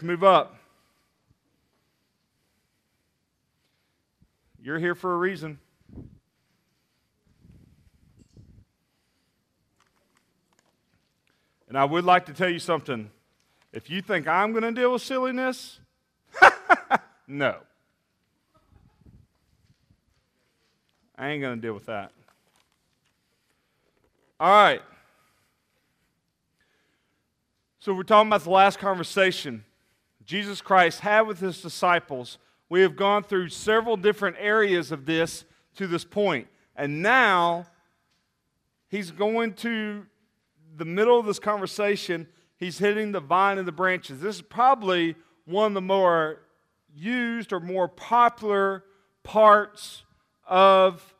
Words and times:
move 0.00 0.22
up. 0.22 0.54
You're 4.62 4.78
here 4.78 4.94
for 4.94 5.12
a 5.12 5.16
reason. 5.16 5.58
And 11.68 11.76
I 11.76 11.84
would 11.84 12.04
like 12.04 12.26
to 12.26 12.32
tell 12.32 12.48
you 12.48 12.60
something. 12.60 13.10
If 13.72 13.90
you 13.90 14.02
think 14.02 14.28
I'm 14.28 14.52
going 14.52 14.62
to 14.62 14.70
deal 14.72 14.92
with 14.92 15.02
silliness, 15.02 15.80
no. 17.26 17.56
I 21.18 21.28
ain't 21.30 21.40
going 21.40 21.56
to 21.56 21.60
deal 21.60 21.74
with 21.74 21.86
that. 21.86 22.12
All 24.38 24.50
right. 24.50 24.82
So 27.78 27.92
we're 27.94 28.04
talking 28.04 28.28
about 28.28 28.44
the 28.44 28.50
last 28.50 28.78
conversation 28.78 29.64
Jesus 30.24 30.60
Christ 30.60 31.00
had 31.00 31.22
with 31.22 31.40
his 31.40 31.60
disciples. 31.60 32.38
We 32.68 32.80
have 32.82 32.96
gone 32.96 33.22
through 33.24 33.48
several 33.50 33.96
different 33.96 34.36
areas 34.38 34.92
of 34.92 35.06
this 35.06 35.44
to 35.76 35.86
this 35.86 36.04
point. 36.04 36.48
And 36.76 37.02
now 37.02 37.66
he's 38.88 39.10
going 39.10 39.54
to 39.54 40.06
the 40.76 40.84
middle 40.84 41.18
of 41.18 41.26
this 41.26 41.38
conversation, 41.38 42.26
he's 42.56 42.78
hitting 42.78 43.12
the 43.12 43.20
vine 43.20 43.58
and 43.58 43.68
the 43.68 43.72
branches. 43.72 44.20
This 44.20 44.36
is 44.36 44.42
probably 44.42 45.16
one 45.44 45.66
of 45.66 45.74
the 45.74 45.80
more 45.80 46.40
used 46.94 47.52
or 47.52 47.60
more 47.60 47.88
popular 47.88 48.84
parts 49.22 50.04
of 50.46 51.14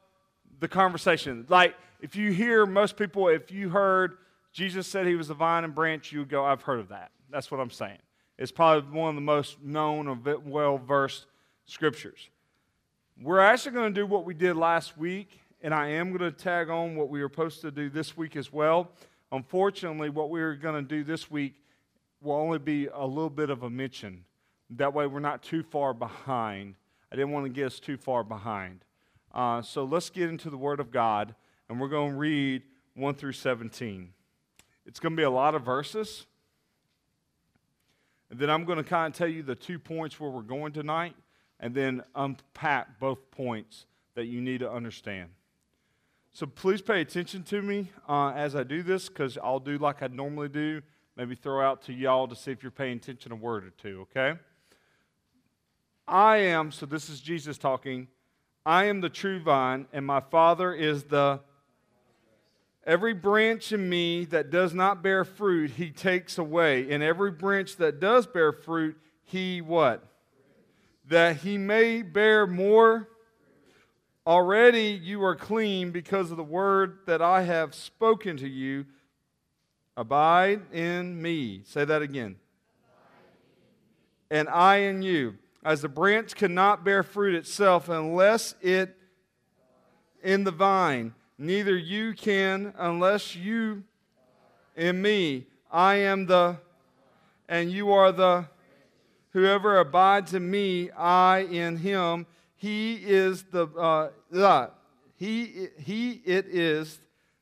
the 0.60 0.68
conversation. 0.68 1.44
Like, 1.48 1.74
if 2.00 2.16
you 2.16 2.32
hear 2.32 2.66
most 2.66 2.96
people, 2.96 3.28
if 3.28 3.50
you 3.50 3.68
heard 3.68 4.16
Jesus 4.52 4.86
said 4.86 5.06
he 5.06 5.14
was 5.14 5.28
the 5.28 5.34
vine 5.34 5.64
and 5.64 5.74
branch, 5.74 6.12
you 6.12 6.20
would 6.20 6.28
go, 6.28 6.44
I've 6.44 6.62
heard 6.62 6.80
of 6.80 6.88
that. 6.88 7.10
That's 7.30 7.50
what 7.50 7.60
I'm 7.60 7.70
saying. 7.70 7.98
It's 8.38 8.52
probably 8.52 8.98
one 8.98 9.10
of 9.10 9.14
the 9.14 9.20
most 9.20 9.62
known 9.62 10.08
or 10.08 10.18
well 10.44 10.78
versed 10.78 11.26
scriptures. 11.66 12.28
We're 13.20 13.40
actually 13.40 13.72
going 13.72 13.94
to 13.94 14.00
do 14.00 14.06
what 14.06 14.24
we 14.24 14.34
did 14.34 14.56
last 14.56 14.96
week, 14.96 15.40
and 15.60 15.74
I 15.74 15.88
am 15.88 16.16
going 16.16 16.30
to 16.30 16.32
tag 16.32 16.70
on 16.70 16.96
what 16.96 17.08
we 17.08 17.22
were 17.22 17.28
supposed 17.28 17.60
to 17.60 17.70
do 17.70 17.88
this 17.90 18.16
week 18.16 18.36
as 18.36 18.52
well. 18.52 18.90
Unfortunately, 19.30 20.10
what 20.10 20.30
we're 20.30 20.54
going 20.54 20.74
to 20.74 20.82
do 20.82 21.04
this 21.04 21.30
week 21.30 21.54
will 22.20 22.34
only 22.34 22.58
be 22.58 22.88
a 22.92 23.06
little 23.06 23.30
bit 23.30 23.50
of 23.50 23.62
a 23.62 23.70
mention. 23.70 24.24
That 24.70 24.94
way, 24.94 25.06
we're 25.06 25.20
not 25.20 25.42
too 25.42 25.62
far 25.62 25.92
behind. 25.92 26.74
I 27.12 27.16
didn't 27.16 27.32
want 27.32 27.46
to 27.46 27.50
get 27.50 27.66
us 27.66 27.78
too 27.78 27.96
far 27.96 28.24
behind. 28.24 28.84
Uh, 29.34 29.62
so 29.62 29.84
let's 29.84 30.10
get 30.10 30.28
into 30.28 30.50
the 30.50 30.56
Word 30.56 30.80
of 30.80 30.90
God, 30.90 31.34
and 31.68 31.80
we're 31.80 31.88
going 31.88 32.12
to 32.12 32.18
read 32.18 32.62
1 32.94 33.14
through 33.14 33.32
17. 33.32 34.12
It's 34.86 34.98
going 34.98 35.12
to 35.12 35.16
be 35.16 35.22
a 35.22 35.30
lot 35.30 35.54
of 35.54 35.62
verses. 35.62 36.26
And 38.32 38.40
then 38.40 38.48
I'm 38.48 38.64
going 38.64 38.78
to 38.78 38.82
kind 38.82 39.12
of 39.12 39.18
tell 39.18 39.28
you 39.28 39.42
the 39.42 39.54
two 39.54 39.78
points 39.78 40.18
where 40.18 40.30
we're 40.30 40.40
going 40.40 40.72
tonight, 40.72 41.14
and 41.60 41.74
then 41.74 42.02
unpack 42.14 42.98
both 42.98 43.30
points 43.30 43.84
that 44.14 44.24
you 44.24 44.40
need 44.40 44.60
to 44.60 44.72
understand. 44.72 45.28
So 46.32 46.46
please 46.46 46.80
pay 46.80 47.02
attention 47.02 47.42
to 47.42 47.60
me 47.60 47.90
uh, 48.08 48.30
as 48.30 48.56
I 48.56 48.62
do 48.62 48.82
this 48.82 49.10
because 49.10 49.36
I'll 49.36 49.60
do 49.60 49.76
like 49.76 50.02
I 50.02 50.06
normally 50.06 50.48
do. 50.48 50.80
Maybe 51.14 51.34
throw 51.34 51.60
out 51.60 51.82
to 51.82 51.92
y'all 51.92 52.26
to 52.26 52.34
see 52.34 52.50
if 52.50 52.62
you're 52.62 52.72
paying 52.72 52.96
attention 52.96 53.32
a 53.32 53.36
word 53.36 53.64
or 53.66 53.70
two, 53.70 54.06
okay? 54.10 54.40
I 56.08 56.38
am, 56.38 56.72
so 56.72 56.86
this 56.86 57.10
is 57.10 57.20
Jesus 57.20 57.58
talking, 57.58 58.08
I 58.64 58.86
am 58.86 59.02
the 59.02 59.10
true 59.10 59.40
vine, 59.40 59.88
and 59.92 60.06
my 60.06 60.20
Father 60.20 60.72
is 60.72 61.04
the. 61.04 61.40
Every 62.84 63.14
branch 63.14 63.72
in 63.72 63.88
me 63.88 64.24
that 64.26 64.50
does 64.50 64.74
not 64.74 65.02
bear 65.02 65.24
fruit, 65.24 65.72
he 65.72 65.90
takes 65.90 66.38
away. 66.38 66.90
And 66.90 67.02
every 67.02 67.30
branch 67.30 67.76
that 67.76 68.00
does 68.00 68.26
bear 68.26 68.52
fruit, 68.52 68.96
he 69.24 69.60
what? 69.60 70.04
That 71.08 71.36
he 71.36 71.58
may 71.58 72.02
bear 72.02 72.46
more 72.46 73.08
Already 74.26 75.00
you 75.02 75.24
are 75.24 75.34
clean 75.34 75.90
because 75.90 76.30
of 76.30 76.36
the 76.36 76.44
word 76.44 76.98
that 77.06 77.20
I 77.20 77.42
have 77.42 77.74
spoken 77.74 78.36
to 78.36 78.48
you. 78.48 78.86
Abide 79.96 80.72
in 80.72 81.20
me. 81.20 81.62
Say 81.64 81.84
that 81.84 82.02
again. 82.02 82.36
And 84.30 84.48
I 84.48 84.76
in 84.76 85.02
you. 85.02 85.38
As 85.64 85.82
the 85.82 85.88
branch 85.88 86.36
cannot 86.36 86.84
bear 86.84 87.02
fruit 87.02 87.34
itself 87.34 87.88
unless 87.88 88.54
it 88.62 88.96
in 90.22 90.44
the 90.44 90.50
vine, 90.52 91.14
neither 91.42 91.76
you 91.76 92.14
can 92.14 92.72
unless 92.78 93.34
you 93.36 93.82
in 94.76 95.02
me. 95.02 95.46
I 95.70 95.96
am 95.96 96.26
the, 96.26 96.56
and 97.48 97.70
you 97.70 97.92
are 97.92 98.12
the. 98.12 98.46
Whoever 99.30 99.78
abides 99.78 100.34
in 100.34 100.50
me, 100.50 100.90
I 100.90 101.40
in 101.40 101.78
him 101.78 102.26
he 102.62 102.94
is 102.94 103.42
the 103.50 103.66
uh, 103.66 104.68
he 105.16 105.68
he 105.78 106.22
it 106.24 106.46
is 106.46 107.00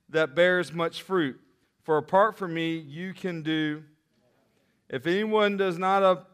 that 0.08 0.34
bears 0.34 0.72
much 0.72 1.02
fruit. 1.02 1.38
For 1.82 1.98
apart 1.98 2.38
from 2.38 2.54
me, 2.54 2.76
you 2.78 3.12
can 3.12 3.42
do. 3.42 3.82
If 4.88 5.06
anyone 5.06 5.58
does 5.58 5.78
not 5.78 6.26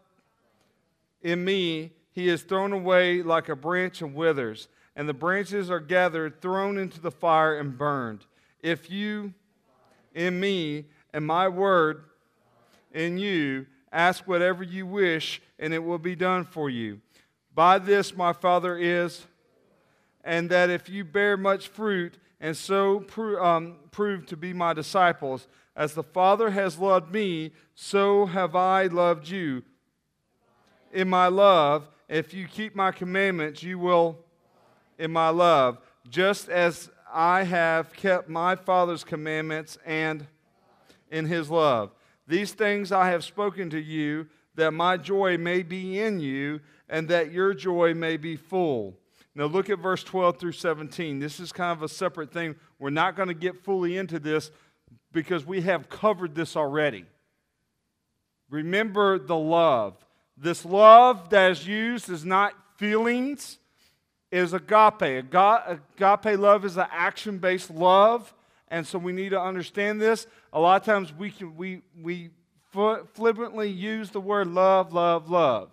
in 1.20 1.44
me, 1.44 1.94
he 2.12 2.28
is 2.28 2.42
thrown 2.42 2.72
away 2.72 3.22
like 3.22 3.48
a 3.48 3.56
branch 3.56 4.02
and 4.02 4.14
withers, 4.14 4.68
and 4.96 5.08
the 5.08 5.14
branches 5.14 5.70
are 5.70 5.78
gathered, 5.78 6.40
thrown 6.40 6.78
into 6.78 7.00
the 7.00 7.10
fire, 7.10 7.58
and 7.58 7.78
burned. 7.78 8.24
If 8.62 8.90
you 8.90 9.34
in 10.14 10.40
me 10.40 10.86
and 11.12 11.24
my 11.24 11.46
word 11.46 12.04
in 12.92 13.18
you 13.18 13.66
ask 13.92 14.26
whatever 14.26 14.62
you 14.62 14.86
wish, 14.86 15.40
and 15.58 15.72
it 15.72 15.78
will 15.78 15.98
be 15.98 16.16
done 16.16 16.44
for 16.44 16.68
you. 16.68 17.00
By 17.54 17.78
this 17.78 18.16
my 18.16 18.32
Father 18.32 18.76
is, 18.76 19.26
and 20.24 20.50
that 20.50 20.70
if 20.70 20.88
you 20.88 21.04
bear 21.04 21.36
much 21.36 21.68
fruit 21.68 22.18
and 22.40 22.56
so 22.56 23.00
pro- 23.00 23.42
um, 23.42 23.76
prove 23.90 24.26
to 24.26 24.36
be 24.36 24.52
my 24.52 24.72
disciples, 24.72 25.46
as 25.74 25.94
the 25.94 26.02
Father 26.02 26.50
has 26.50 26.78
loved 26.78 27.12
me, 27.12 27.52
so 27.74 28.26
have 28.26 28.56
I 28.56 28.86
loved 28.86 29.28
you. 29.28 29.62
In 30.92 31.08
my 31.08 31.28
love, 31.28 31.88
if 32.08 32.34
you 32.34 32.46
keep 32.46 32.74
my 32.74 32.92
commandments, 32.92 33.62
you 33.62 33.78
will, 33.78 34.18
in 34.98 35.12
my 35.12 35.28
love, 35.28 35.78
just 36.08 36.48
as 36.48 36.90
I 37.12 37.44
have 37.44 37.92
kept 37.92 38.28
my 38.28 38.56
Father's 38.56 39.04
commandments 39.04 39.78
and 39.84 40.26
in 41.10 41.26
his 41.26 41.50
love. 41.50 41.92
These 42.26 42.52
things 42.52 42.92
I 42.92 43.10
have 43.10 43.24
spoken 43.24 43.70
to 43.70 43.80
you, 43.80 44.26
that 44.56 44.72
my 44.72 44.96
joy 44.96 45.38
may 45.38 45.62
be 45.62 46.00
in 46.00 46.18
you 46.18 46.60
and 46.88 47.08
that 47.08 47.30
your 47.30 47.54
joy 47.54 47.94
may 47.94 48.16
be 48.16 48.36
full. 48.36 48.96
Now, 49.34 49.44
look 49.44 49.68
at 49.68 49.78
verse 49.78 50.02
12 50.02 50.38
through 50.38 50.52
17. 50.52 51.18
This 51.18 51.40
is 51.40 51.52
kind 51.52 51.72
of 51.72 51.82
a 51.82 51.88
separate 51.88 52.32
thing. 52.32 52.56
We're 52.78 52.90
not 52.90 53.16
going 53.16 53.28
to 53.28 53.34
get 53.34 53.62
fully 53.62 53.98
into 53.98 54.18
this 54.18 54.50
because 55.12 55.44
we 55.44 55.60
have 55.62 55.88
covered 55.90 56.34
this 56.34 56.56
already. 56.56 57.04
Remember 58.48 59.18
the 59.18 59.36
love. 59.36 59.94
This 60.36 60.64
love 60.64 61.30
that 61.30 61.50
is 61.50 61.66
used 61.66 62.08
is 62.08 62.24
not 62.24 62.54
feelings, 62.76 63.58
is 64.30 64.52
agape. 64.52 65.02
Agape 65.32 66.38
love 66.38 66.64
is 66.64 66.76
an 66.76 66.86
action 66.90 67.38
based 67.38 67.70
love. 67.70 68.32
And 68.68 68.86
so 68.86 68.98
we 68.98 69.12
need 69.12 69.30
to 69.30 69.40
understand 69.40 70.00
this. 70.00 70.26
A 70.52 70.60
lot 70.60 70.80
of 70.80 70.86
times 70.86 71.12
we, 71.12 71.30
can, 71.30 71.56
we, 71.56 71.82
we 72.00 72.30
flippantly 72.72 73.70
use 73.70 74.10
the 74.10 74.20
word 74.20 74.48
love, 74.48 74.92
love, 74.92 75.30
love. 75.30 75.70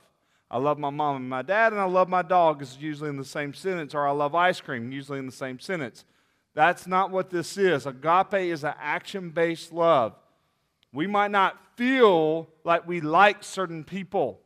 I 0.51 0.57
love 0.57 0.77
my 0.77 0.91
mom 0.91 1.15
and 1.15 1.27
my 1.27 1.41
dad, 1.41 1.73
and 1.73 1.81
I 1.81 1.85
love 1.85 2.07
my 2.07 2.21
dog 2.21 2.61
is 2.61 2.77
usually 2.79 3.09
in 3.09 3.17
the 3.17 3.25
same 3.25 3.55
sentence, 3.55 3.95
or 3.95 4.07
I 4.07 4.11
love 4.11 4.35
ice 4.35 4.61
cream, 4.61 4.91
usually 4.91 5.17
in 5.17 5.25
the 5.25 5.31
same 5.31 5.57
sentence. 5.57 6.05
That's 6.53 6.85
not 6.85 7.09
what 7.09 7.31
this 7.31 7.57
is. 7.57 7.87
Agape 7.87 8.35
is 8.35 8.63
an 8.63 8.75
action 8.79 9.31
based 9.31 9.73
love. 9.73 10.13
We 10.93 11.07
might 11.07 11.31
not 11.31 11.57
feel 11.75 12.47
like 12.63 12.87
we 12.87 13.01
like 13.01 13.43
certain 13.43 13.83
people, 13.83 14.41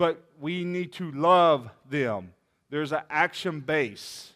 but 0.00 0.24
we 0.40 0.64
need 0.64 0.94
to 0.94 1.12
love 1.12 1.68
them. 1.90 2.32
There's 2.70 2.90
an 2.90 3.02
action 3.10 3.60
base. 3.60 4.32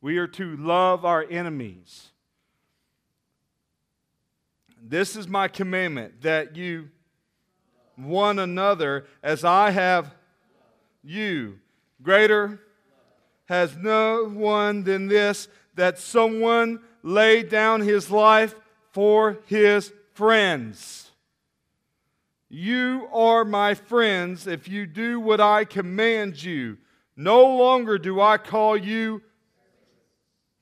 We 0.00 0.16
are 0.16 0.26
to 0.28 0.56
love 0.56 1.04
our 1.04 1.26
enemies. 1.28 2.08
This 4.82 5.14
is 5.14 5.28
my 5.28 5.48
commandment 5.48 6.22
that 6.22 6.56
you 6.56 6.88
one 7.96 8.38
another 8.38 9.04
as 9.22 9.44
I 9.44 9.72
have 9.72 10.14
you. 11.02 11.58
Greater 12.02 12.62
has 13.44 13.76
no 13.76 14.24
one 14.24 14.84
than 14.84 15.08
this 15.08 15.48
that 15.74 15.98
someone 15.98 16.80
laid 17.02 17.50
down 17.50 17.82
his 17.82 18.10
life 18.10 18.54
for 18.92 19.36
his 19.48 19.92
friends. 20.14 21.03
You 22.54 23.08
are 23.12 23.44
my 23.44 23.74
friends 23.74 24.46
if 24.46 24.68
you 24.68 24.86
do 24.86 25.18
what 25.18 25.40
I 25.40 25.64
command 25.64 26.40
you. 26.40 26.78
No 27.16 27.44
longer 27.56 27.98
do 27.98 28.20
I 28.20 28.38
call 28.38 28.76
you, 28.76 29.22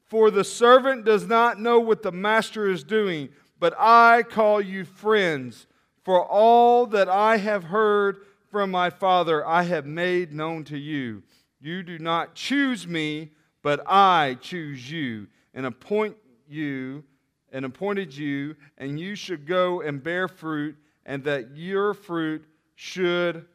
for 0.07 0.31
the 0.31 0.43
servant 0.43 1.05
does 1.05 1.27
not 1.27 1.61
know 1.61 1.79
what 1.81 2.03
the 2.03 2.11
master 2.11 2.67
is 2.67 2.83
doing, 2.83 3.29
but 3.61 3.75
I 3.79 4.23
call 4.23 4.59
you 4.59 4.87
friends. 4.87 5.67
For 6.03 6.25
all 6.25 6.87
that 6.87 7.11
I 7.11 7.37
have 7.37 7.65
heard 7.65 8.25
from 8.51 8.71
my 8.71 8.89
Father, 8.89 9.47
I 9.47 9.65
have 9.65 9.85
made 9.85 10.33
known 10.33 10.65
to 10.65 10.79
you. 10.79 11.23
You 11.61 11.83
do 11.83 11.99
not 11.99 12.35
choose 12.35 12.87
me, 12.87 13.33
but 13.61 13.83
I 13.87 14.39
choose 14.41 14.91
you 14.91 15.27
and 15.53 15.67
appoint 15.67 16.17
you 16.49 17.05
and 17.53 17.67
appointed 17.67 18.17
you, 18.17 18.57
and 18.79 18.99
you 18.99 19.15
should 19.15 19.47
go 19.47 19.83
and 19.83 20.03
bear 20.03 20.27
fruit, 20.27 20.75
and 21.05 21.25
that 21.25 21.57
your 21.57 21.95
fruit 21.95 22.45
should, 22.75 23.47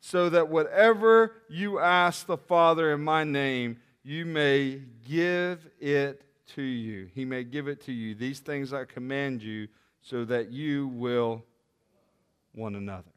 so 0.00 0.28
that 0.28 0.48
whatever 0.48 1.32
you 1.48 1.78
ask 1.78 2.26
the 2.26 2.36
Father 2.36 2.92
in 2.92 3.02
my 3.02 3.24
name, 3.24 3.78
you 4.02 4.26
may 4.26 4.82
give 5.08 5.66
it 5.80 6.22
to 6.54 6.62
you. 6.62 7.08
He 7.14 7.24
may 7.24 7.42
give 7.42 7.68
it 7.68 7.80
to 7.86 7.92
you. 7.92 8.14
These 8.14 8.40
things 8.40 8.72
I 8.72 8.84
command 8.84 9.42
you, 9.42 9.68
so 10.02 10.24
that 10.26 10.50
you 10.50 10.88
will 10.88 11.42
one 12.52 12.74
another. 12.74 13.10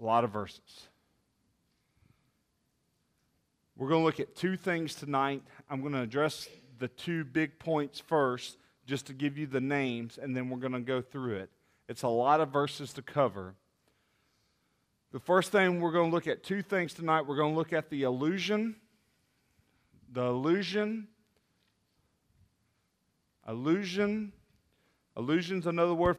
A 0.00 0.04
lot 0.04 0.24
of 0.24 0.30
verses. 0.30 0.88
We're 3.76 3.88
going 3.88 4.02
to 4.02 4.04
look 4.04 4.20
at 4.20 4.36
two 4.36 4.56
things 4.56 4.94
tonight. 4.94 5.42
I'm 5.68 5.80
going 5.80 5.94
to 5.94 6.02
address 6.02 6.48
the 6.78 6.88
two 6.88 7.24
big 7.24 7.58
points 7.58 7.98
first, 7.98 8.56
just 8.86 9.06
to 9.06 9.12
give 9.12 9.38
you 9.38 9.46
the 9.46 9.60
names, 9.60 10.18
and 10.20 10.36
then 10.36 10.50
we're 10.50 10.58
going 10.58 10.72
to 10.72 10.80
go 10.80 11.00
through 11.00 11.36
it. 11.36 11.50
It's 11.88 12.02
a 12.02 12.08
lot 12.08 12.40
of 12.40 12.50
verses 12.50 12.92
to 12.94 13.02
cover. 13.02 13.54
The 15.12 15.20
first 15.20 15.52
thing 15.52 15.80
we're 15.80 15.92
going 15.92 16.10
to 16.10 16.14
look 16.14 16.26
at 16.26 16.42
two 16.42 16.62
things 16.62 16.94
tonight. 16.94 17.26
We're 17.26 17.36
going 17.36 17.52
to 17.52 17.58
look 17.58 17.72
at 17.72 17.90
the 17.90 18.02
illusion. 18.02 18.76
The 20.10 20.24
illusion. 20.24 21.08
Illusion. 23.46 24.32
Illusion's 25.16 25.66
another 25.66 25.94
word 25.94 26.16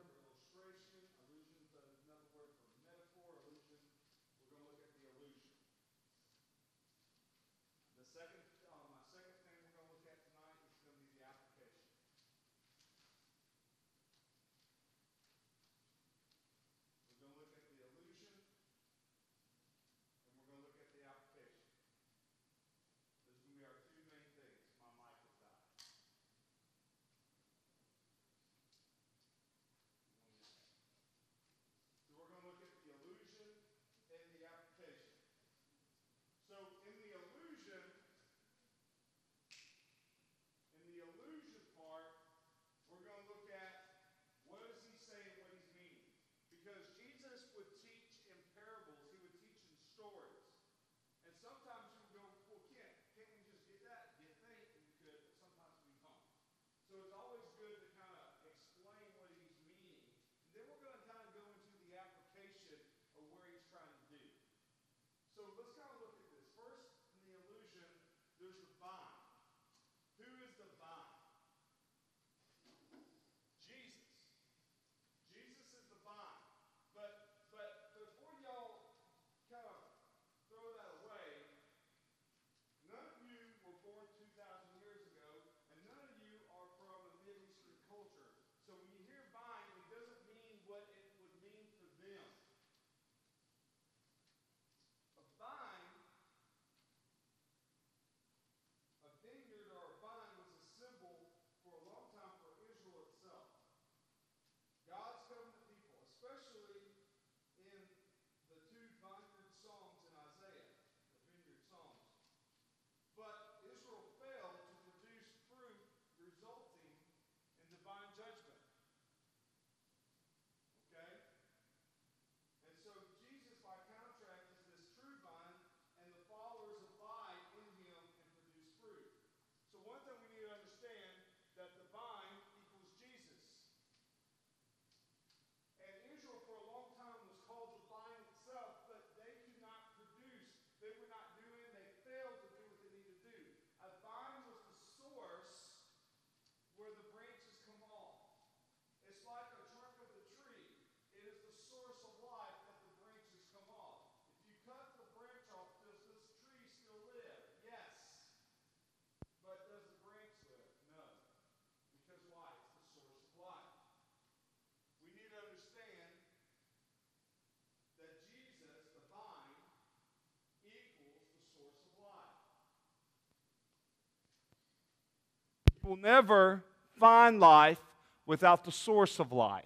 will 175.83 175.97
never 175.97 176.63
find 176.97 177.39
life 177.39 177.79
without 178.25 178.63
the 178.63 178.71
source 178.71 179.19
of 179.19 179.31
life. 179.31 179.65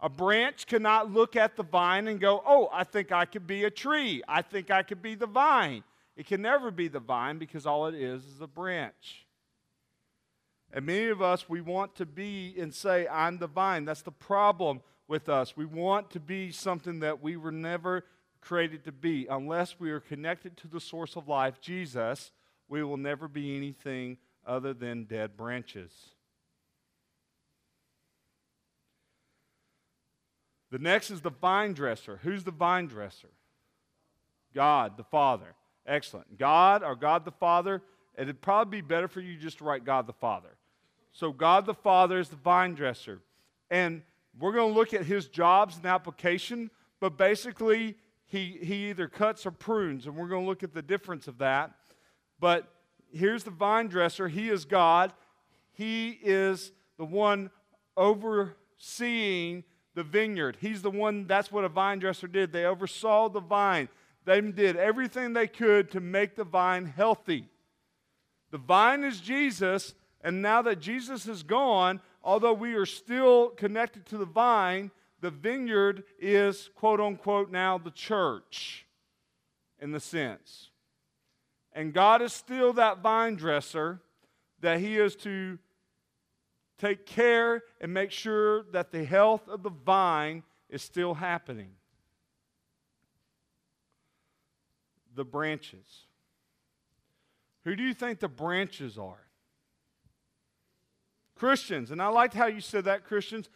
A 0.00 0.08
branch 0.08 0.66
cannot 0.66 1.12
look 1.12 1.36
at 1.36 1.56
the 1.56 1.62
vine 1.62 2.08
and 2.08 2.18
go, 2.18 2.42
Oh, 2.46 2.68
I 2.72 2.84
think 2.84 3.12
I 3.12 3.26
could 3.26 3.46
be 3.46 3.64
a 3.64 3.70
tree. 3.70 4.22
I 4.26 4.42
think 4.42 4.70
I 4.70 4.82
could 4.82 5.02
be 5.02 5.14
the 5.14 5.26
vine. 5.26 5.84
It 6.16 6.26
can 6.26 6.42
never 6.42 6.70
be 6.70 6.88
the 6.88 7.00
vine 7.00 7.38
because 7.38 7.66
all 7.66 7.86
it 7.86 7.94
is 7.94 8.24
is 8.24 8.40
a 8.40 8.46
branch. 8.46 9.26
And 10.72 10.86
many 10.86 11.08
of 11.08 11.20
us, 11.20 11.48
we 11.48 11.60
want 11.60 11.96
to 11.96 12.06
be 12.06 12.54
and 12.58 12.72
say, 12.72 13.06
I'm 13.08 13.38
the 13.38 13.46
vine. 13.46 13.84
That's 13.84 14.02
the 14.02 14.12
problem 14.12 14.80
with 15.08 15.28
us. 15.28 15.56
We 15.56 15.64
want 15.64 16.10
to 16.10 16.20
be 16.20 16.52
something 16.52 17.00
that 17.00 17.22
we 17.22 17.36
were 17.36 17.52
never 17.52 18.04
created 18.40 18.84
to 18.84 18.92
be. 18.92 19.26
Unless 19.28 19.80
we 19.80 19.90
are 19.90 20.00
connected 20.00 20.56
to 20.58 20.68
the 20.68 20.80
source 20.80 21.16
of 21.16 21.28
life, 21.28 21.60
Jesus, 21.60 22.30
we 22.68 22.82
will 22.84 22.96
never 22.96 23.26
be 23.26 23.56
anything 23.56 24.16
other 24.46 24.74
than 24.74 25.04
dead 25.04 25.36
branches. 25.36 25.92
The 30.70 30.78
next 30.78 31.10
is 31.10 31.20
the 31.20 31.30
vine 31.30 31.72
dresser. 31.72 32.20
Who's 32.22 32.44
the 32.44 32.50
vine 32.50 32.86
dresser? 32.86 33.30
God 34.54 34.96
the 34.96 35.04
Father. 35.04 35.54
Excellent. 35.86 36.38
God 36.38 36.82
or 36.82 36.94
God 36.94 37.24
the 37.24 37.32
Father. 37.32 37.82
It'd 38.16 38.40
probably 38.40 38.80
be 38.80 38.86
better 38.86 39.08
for 39.08 39.20
you 39.20 39.36
just 39.36 39.58
to 39.58 39.64
write 39.64 39.84
God 39.84 40.06
the 40.06 40.12
Father. 40.12 40.56
So, 41.12 41.32
God 41.32 41.66
the 41.66 41.74
Father 41.74 42.18
is 42.18 42.28
the 42.28 42.36
vine 42.36 42.74
dresser. 42.74 43.20
And 43.70 44.02
we're 44.38 44.52
going 44.52 44.72
to 44.72 44.78
look 44.78 44.94
at 44.94 45.04
his 45.04 45.26
jobs 45.26 45.76
and 45.76 45.86
application, 45.86 46.70
but 47.00 47.16
basically, 47.16 47.96
he, 48.26 48.58
he 48.62 48.90
either 48.90 49.08
cuts 49.08 49.44
or 49.44 49.50
prunes, 49.50 50.06
and 50.06 50.16
we're 50.16 50.28
going 50.28 50.44
to 50.44 50.48
look 50.48 50.62
at 50.62 50.72
the 50.72 50.82
difference 50.82 51.26
of 51.26 51.38
that. 51.38 51.72
But 52.38 52.72
here's 53.12 53.44
the 53.44 53.50
vine 53.50 53.88
dresser. 53.88 54.28
He 54.28 54.48
is 54.48 54.64
God. 54.64 55.12
He 55.72 56.18
is 56.22 56.72
the 56.98 57.04
one 57.04 57.50
overseeing 57.96 59.64
the 59.94 60.02
vineyard. 60.02 60.56
He's 60.60 60.82
the 60.82 60.90
one, 60.90 61.26
that's 61.26 61.50
what 61.50 61.64
a 61.64 61.68
vine 61.68 61.98
dresser 61.98 62.26
did. 62.26 62.52
They 62.52 62.64
oversaw 62.64 63.28
the 63.28 63.40
vine. 63.40 63.88
They 64.24 64.40
did 64.40 64.76
everything 64.76 65.32
they 65.32 65.46
could 65.46 65.90
to 65.92 66.00
make 66.00 66.36
the 66.36 66.44
vine 66.44 66.86
healthy. 66.86 67.48
The 68.50 68.58
vine 68.58 69.04
is 69.04 69.20
Jesus, 69.20 69.94
and 70.20 70.42
now 70.42 70.62
that 70.62 70.80
Jesus 70.80 71.26
is 71.26 71.42
gone, 71.42 72.00
although 72.22 72.52
we 72.52 72.74
are 72.74 72.86
still 72.86 73.50
connected 73.50 74.06
to 74.06 74.18
the 74.18 74.26
vine, 74.26 74.90
the 75.20 75.30
vineyard 75.30 76.04
is, 76.18 76.70
quote 76.74 77.00
unquote, 77.00 77.50
now 77.50 77.78
the 77.78 77.90
church 77.90 78.86
in 79.80 79.92
the 79.92 80.00
sense. 80.00 80.69
And 81.80 81.94
God 81.94 82.20
is 82.20 82.34
still 82.34 82.74
that 82.74 82.98
vine 82.98 83.36
dresser 83.36 84.02
that 84.60 84.80
He 84.80 84.98
is 84.98 85.16
to 85.16 85.58
take 86.76 87.06
care 87.06 87.62
and 87.80 87.94
make 87.94 88.10
sure 88.10 88.64
that 88.72 88.92
the 88.92 89.02
health 89.02 89.48
of 89.48 89.62
the 89.62 89.70
vine 89.70 90.42
is 90.68 90.82
still 90.82 91.14
happening. 91.14 91.70
The 95.14 95.24
branches. 95.24 96.04
Who 97.64 97.74
do 97.74 97.82
you 97.82 97.94
think 97.94 98.20
the 98.20 98.28
branches 98.28 98.98
are? 98.98 99.26
Christians. 101.34 101.90
And 101.90 102.02
I 102.02 102.08
liked 102.08 102.34
how 102.34 102.48
you 102.48 102.60
said 102.60 102.84
that, 102.84 103.06
Christians. 103.06 103.48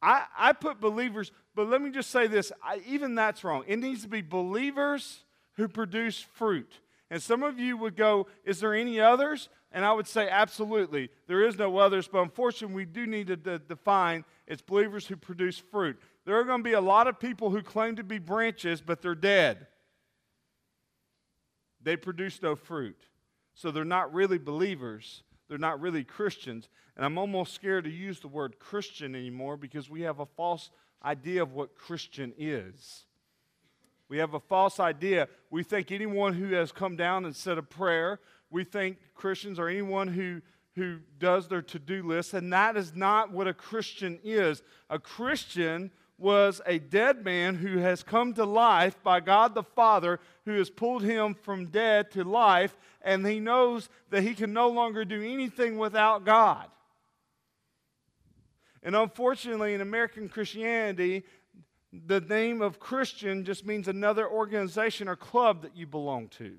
I, 0.00 0.26
I 0.38 0.52
put 0.52 0.80
believers, 0.80 1.32
but 1.56 1.68
let 1.68 1.82
me 1.82 1.90
just 1.90 2.10
say 2.10 2.28
this 2.28 2.52
I, 2.62 2.80
even 2.86 3.16
that's 3.16 3.42
wrong. 3.42 3.64
It 3.66 3.80
needs 3.80 4.02
to 4.02 4.08
be 4.08 4.22
believers 4.22 5.24
who 5.54 5.66
produce 5.66 6.20
fruit. 6.20 6.78
And 7.12 7.22
some 7.22 7.42
of 7.42 7.60
you 7.60 7.76
would 7.76 7.94
go, 7.94 8.26
Is 8.42 8.60
there 8.60 8.74
any 8.74 8.98
others? 8.98 9.50
And 9.70 9.84
I 9.84 9.92
would 9.92 10.08
say, 10.08 10.30
Absolutely. 10.30 11.10
There 11.26 11.46
is 11.46 11.58
no 11.58 11.76
others, 11.76 12.08
but 12.08 12.22
unfortunately, 12.22 12.74
we 12.74 12.84
do 12.86 13.06
need 13.06 13.26
to 13.26 13.36
de- 13.36 13.58
define 13.58 14.24
it's 14.46 14.62
believers 14.62 15.06
who 15.06 15.16
produce 15.16 15.58
fruit. 15.58 16.00
There 16.24 16.40
are 16.40 16.44
going 16.44 16.60
to 16.60 16.64
be 16.64 16.72
a 16.72 16.80
lot 16.80 17.08
of 17.08 17.20
people 17.20 17.50
who 17.50 17.60
claim 17.60 17.96
to 17.96 18.02
be 18.02 18.18
branches, 18.18 18.80
but 18.80 19.02
they're 19.02 19.14
dead. 19.14 19.66
They 21.82 21.96
produce 21.96 22.40
no 22.40 22.56
fruit. 22.56 22.96
So 23.54 23.70
they're 23.70 23.84
not 23.84 24.14
really 24.14 24.38
believers, 24.38 25.22
they're 25.50 25.58
not 25.58 25.82
really 25.82 26.04
Christians. 26.04 26.70
And 26.96 27.04
I'm 27.04 27.18
almost 27.18 27.52
scared 27.52 27.84
to 27.84 27.90
use 27.90 28.20
the 28.20 28.28
word 28.28 28.58
Christian 28.58 29.14
anymore 29.14 29.58
because 29.58 29.90
we 29.90 30.00
have 30.02 30.20
a 30.20 30.26
false 30.26 30.70
idea 31.04 31.42
of 31.42 31.52
what 31.52 31.74
Christian 31.74 32.32
is. 32.38 33.04
We 34.12 34.18
have 34.18 34.34
a 34.34 34.40
false 34.40 34.78
idea. 34.78 35.26
We 35.48 35.62
think 35.62 35.90
anyone 35.90 36.34
who 36.34 36.52
has 36.52 36.70
come 36.70 36.96
down 36.96 37.24
and 37.24 37.34
said 37.34 37.56
a 37.56 37.62
prayer, 37.62 38.20
we 38.50 38.62
think 38.62 38.98
Christians 39.14 39.58
are 39.58 39.68
anyone 39.68 40.06
who, 40.06 40.42
who 40.74 40.98
does 41.18 41.48
their 41.48 41.62
to 41.62 41.78
do 41.78 42.02
list, 42.02 42.34
and 42.34 42.52
that 42.52 42.76
is 42.76 42.94
not 42.94 43.32
what 43.32 43.48
a 43.48 43.54
Christian 43.54 44.20
is. 44.22 44.62
A 44.90 44.98
Christian 44.98 45.90
was 46.18 46.60
a 46.66 46.78
dead 46.78 47.24
man 47.24 47.54
who 47.54 47.78
has 47.78 48.02
come 48.02 48.34
to 48.34 48.44
life 48.44 49.02
by 49.02 49.20
God 49.20 49.54
the 49.54 49.62
Father, 49.62 50.20
who 50.44 50.58
has 50.58 50.68
pulled 50.68 51.02
him 51.02 51.32
from 51.32 51.68
dead 51.68 52.10
to 52.10 52.22
life, 52.22 52.76
and 53.00 53.26
he 53.26 53.40
knows 53.40 53.88
that 54.10 54.24
he 54.24 54.34
can 54.34 54.52
no 54.52 54.68
longer 54.68 55.06
do 55.06 55.22
anything 55.22 55.78
without 55.78 56.26
God. 56.26 56.66
And 58.82 58.94
unfortunately, 58.94 59.72
in 59.72 59.80
American 59.80 60.28
Christianity, 60.28 61.24
the 61.92 62.20
name 62.20 62.62
of 62.62 62.80
Christian 62.80 63.44
just 63.44 63.66
means 63.66 63.86
another 63.86 64.28
organization 64.28 65.08
or 65.08 65.16
club 65.16 65.62
that 65.62 65.76
you 65.76 65.86
belong 65.86 66.28
to. 66.38 66.54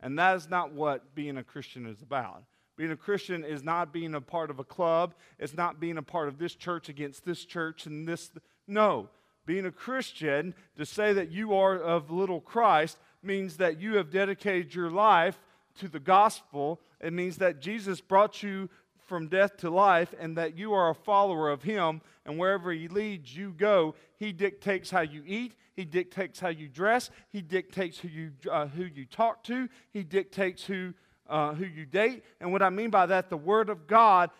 And 0.00 0.18
that 0.18 0.36
is 0.36 0.48
not 0.48 0.72
what 0.72 1.14
being 1.14 1.36
a 1.36 1.44
Christian 1.44 1.86
is 1.86 2.02
about. 2.02 2.44
Being 2.76 2.90
a 2.90 2.96
Christian 2.96 3.44
is 3.44 3.62
not 3.62 3.92
being 3.92 4.14
a 4.14 4.20
part 4.20 4.50
of 4.50 4.58
a 4.58 4.64
club, 4.64 5.14
it's 5.38 5.54
not 5.54 5.80
being 5.80 5.96
a 5.96 6.02
part 6.02 6.28
of 6.28 6.38
this 6.38 6.54
church 6.54 6.88
against 6.88 7.24
this 7.24 7.44
church 7.44 7.86
and 7.86 8.06
this. 8.06 8.30
No. 8.66 9.08
Being 9.46 9.66
a 9.66 9.72
Christian, 9.72 10.54
to 10.76 10.84
say 10.84 11.12
that 11.12 11.30
you 11.30 11.54
are 11.54 11.78
of 11.78 12.10
little 12.10 12.40
Christ, 12.40 12.98
means 13.22 13.56
that 13.58 13.80
you 13.80 13.96
have 13.96 14.10
dedicated 14.10 14.74
your 14.74 14.90
life 14.90 15.38
to 15.78 15.88
the 15.88 16.00
gospel. 16.00 16.80
It 17.00 17.12
means 17.12 17.38
that 17.38 17.60
Jesus 17.60 18.00
brought 18.00 18.42
you 18.42 18.68
from 19.06 19.28
death 19.28 19.56
to 19.58 19.70
life 19.70 20.14
and 20.18 20.36
that 20.36 20.56
you 20.56 20.72
are 20.74 20.90
a 20.90 20.94
follower 20.94 21.48
of 21.48 21.62
Him, 21.62 22.00
and 22.24 22.38
wherever 22.38 22.72
He 22.72 22.88
leads, 22.88 23.36
you 23.36 23.52
go. 23.56 23.94
He 24.18 24.32
dictates 24.32 24.90
how 24.90 25.00
you 25.00 25.22
eat, 25.26 25.54
He 25.74 25.84
dictates 25.84 26.40
how 26.40 26.48
you 26.48 26.68
dress, 26.68 27.10
He 27.30 27.40
dictates 27.40 27.98
who 27.98 28.08
you, 28.08 28.32
uh, 28.50 28.66
who 28.66 28.84
you 28.84 29.06
talk 29.06 29.42
to, 29.44 29.68
He 29.92 30.02
dictates 30.02 30.64
who, 30.64 30.94
uh, 31.28 31.54
who 31.54 31.64
you 31.64 31.86
date. 31.86 32.24
And 32.40 32.52
what 32.52 32.62
I 32.62 32.70
mean 32.70 32.90
by 32.90 33.06
that, 33.06 33.30
the 33.30 33.36
Word 33.36 33.70
of 33.70 33.86
God 33.86 34.30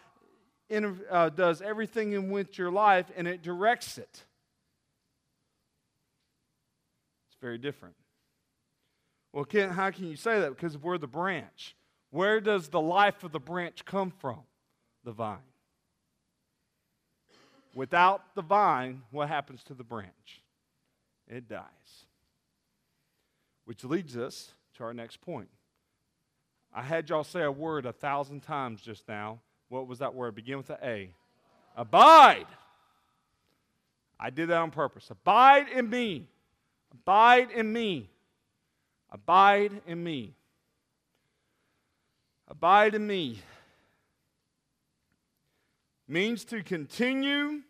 uh, 1.11 1.29
does 1.31 1.63
everything 1.63 2.13
in 2.13 2.31
with 2.31 2.59
your 2.59 2.71
life 2.71 3.07
and 3.17 3.29
it 3.29 3.43
directs 3.43 3.99
it. 3.99 4.25
It's 7.29 7.41
very 7.41 7.59
different. 7.59 7.95
Well, 9.33 9.45
can, 9.45 9.71
how 9.71 9.91
can 9.91 10.07
you 10.07 10.17
say 10.17 10.41
that? 10.41 10.51
Because 10.51 10.79
we're 10.79 10.99
the 10.99 11.07
branch. 11.07 11.77
Where 12.11 12.41
does 12.41 12.69
the 12.69 12.81
life 12.81 13.23
of 13.23 13.33
the 13.33 13.39
branch 13.39 13.85
come 13.85 14.11
from? 14.11 14.41
The 15.07 15.13
vine. 15.13 15.39
Without 17.75 18.35
the 18.35 18.43
vine, 18.43 19.03
what 19.11 19.29
happens 19.29 19.63
to 19.65 19.75
the 19.75 19.85
branch? 19.85 20.43
It 21.29 21.49
dies. 21.49 21.63
Which 23.65 23.85
leads 23.85 24.17
us 24.17 24.53
to 24.75 24.85
our 24.85 24.93
next 24.93 25.21
point. 25.21 25.49
I 26.75 26.83
had 26.83 27.09
y'all 27.09 27.25
say 27.25 27.43
a 27.43 27.51
word 27.51 27.87
a 27.87 27.93
thousand 27.93 28.41
times 28.41 28.83
just 28.83 29.09
now. 29.09 29.39
What 29.69 29.87
was 29.87 30.01
that 30.01 30.15
word? 30.15 30.35
Begin 30.35 30.59
with 30.59 30.67
the 30.67 30.79
A. 30.83 31.11
Abide. 31.77 32.47
I 34.19 34.31
did 34.31 34.49
that 34.49 34.59
on 34.59 34.71
purpose. 34.71 35.09
Abide 35.11 35.69
in 35.69 35.89
me. 35.89 36.29
Abide 36.93 37.51
in 37.53 37.73
me. 37.73 38.11
Abide 39.11 39.81
in 39.87 40.03
me. 40.03 40.35
Abide 42.49 42.95
in 42.95 43.07
me 43.07 43.41
means 46.09 46.45
to 46.47 46.63
continue 46.63 47.63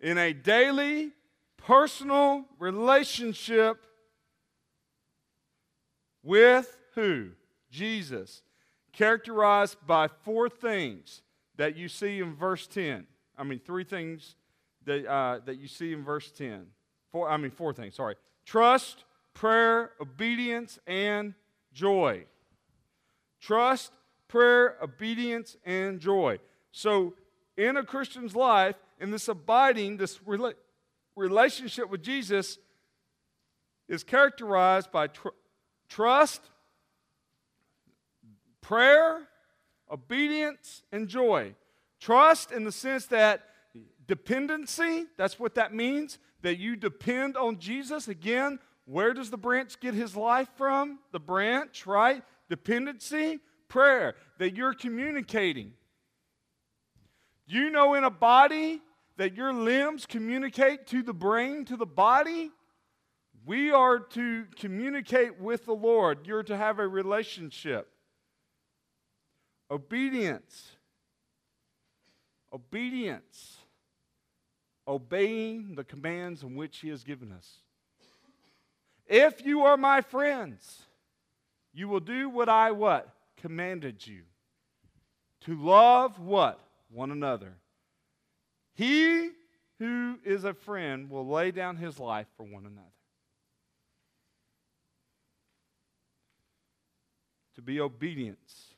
in 0.00 0.18
a 0.18 0.32
daily, 0.32 1.12
personal 1.56 2.44
relationship 2.58 3.86
with 6.22 6.76
who? 6.94 7.30
Jesus. 7.70 8.42
Characterized 8.92 9.76
by 9.86 10.08
four 10.08 10.48
things 10.48 11.22
that 11.56 11.76
you 11.76 11.88
see 11.88 12.20
in 12.20 12.34
verse 12.34 12.66
10. 12.66 13.06
I 13.36 13.44
mean, 13.44 13.60
three 13.64 13.84
things 13.84 14.34
that, 14.84 15.06
uh, 15.06 15.40
that 15.44 15.58
you 15.58 15.68
see 15.68 15.92
in 15.92 16.04
verse 16.04 16.30
10. 16.30 16.66
Four, 17.12 17.28
I 17.28 17.36
mean, 17.36 17.50
four 17.50 17.72
things, 17.72 17.94
sorry. 17.94 18.16
Trust, 18.44 19.04
prayer, 19.34 19.92
obedience, 20.00 20.78
and 20.86 21.34
joy. 21.72 22.24
Trust, 23.40 23.92
prayer, 24.28 24.76
obedience, 24.82 25.56
and 25.64 26.00
joy. 26.00 26.38
So 26.72 27.14
in 27.56 27.76
a 27.76 27.84
Christian's 27.84 28.36
life, 28.36 28.76
in 29.00 29.10
this 29.10 29.28
abiding, 29.28 29.96
this 29.96 30.18
rela- 30.18 30.54
relationship 31.14 31.90
with 31.90 32.02
Jesus, 32.02 32.58
is 33.88 34.02
characterized 34.02 34.90
by 34.90 35.06
tr- 35.08 35.28
trust, 35.88 36.42
prayer, 38.60 39.22
obedience, 39.90 40.82
and 40.92 41.08
joy. 41.08 41.54
Trust 42.00 42.52
in 42.52 42.64
the 42.64 42.72
sense 42.72 43.06
that 43.06 43.42
dependency, 44.06 45.06
that's 45.16 45.38
what 45.38 45.54
that 45.54 45.74
means, 45.74 46.18
that 46.42 46.58
you 46.58 46.76
depend 46.76 47.36
on 47.36 47.58
Jesus. 47.58 48.08
Again, 48.08 48.58
where 48.84 49.12
does 49.12 49.30
the 49.30 49.36
branch 49.36 49.80
get 49.80 49.94
his 49.94 50.16
life 50.16 50.48
from? 50.56 50.98
The 51.12 51.20
branch, 51.20 51.86
right? 51.86 52.22
Dependency, 52.48 53.40
prayer, 53.68 54.14
that 54.38 54.56
you're 54.56 54.74
communicating. 54.74 55.72
You 57.46 57.70
know 57.70 57.94
in 57.94 58.04
a 58.04 58.10
body 58.10 58.82
that 59.16 59.36
your 59.36 59.52
limbs 59.52 60.04
communicate 60.04 60.86
to 60.88 61.02
the 61.02 61.14
brain, 61.14 61.64
to 61.66 61.76
the 61.76 61.86
body? 61.86 62.50
We 63.44 63.70
are 63.70 64.00
to 64.00 64.44
communicate 64.56 65.40
with 65.40 65.66
the 65.66 65.72
Lord. 65.74 66.26
You're 66.26 66.42
to 66.42 66.56
have 66.56 66.80
a 66.80 66.88
relationship. 66.88 67.88
Obedience. 69.70 70.72
Obedience. 72.52 73.58
Obeying 74.88 75.76
the 75.76 75.84
commands 75.84 76.42
in 76.42 76.56
which 76.56 76.78
He 76.78 76.88
has 76.88 77.04
given 77.04 77.30
us. 77.30 77.58
If 79.06 79.46
you 79.46 79.62
are 79.62 79.76
my 79.76 80.00
friends, 80.00 80.82
you 81.72 81.86
will 81.86 82.00
do 82.00 82.28
what 82.28 82.48
I 82.48 82.72
what? 82.72 83.08
Commanded 83.36 84.04
you. 84.04 84.22
To 85.42 85.54
love 85.54 86.18
what? 86.18 86.65
One 86.90 87.10
another. 87.10 87.54
He 88.74 89.30
who 89.78 90.18
is 90.24 90.44
a 90.44 90.54
friend 90.54 91.10
will 91.10 91.26
lay 91.26 91.50
down 91.50 91.76
his 91.76 91.98
life 91.98 92.26
for 92.36 92.44
one 92.44 92.66
another. 92.66 92.86
To 97.54 97.62
be 97.62 97.80
obedience 97.80 98.74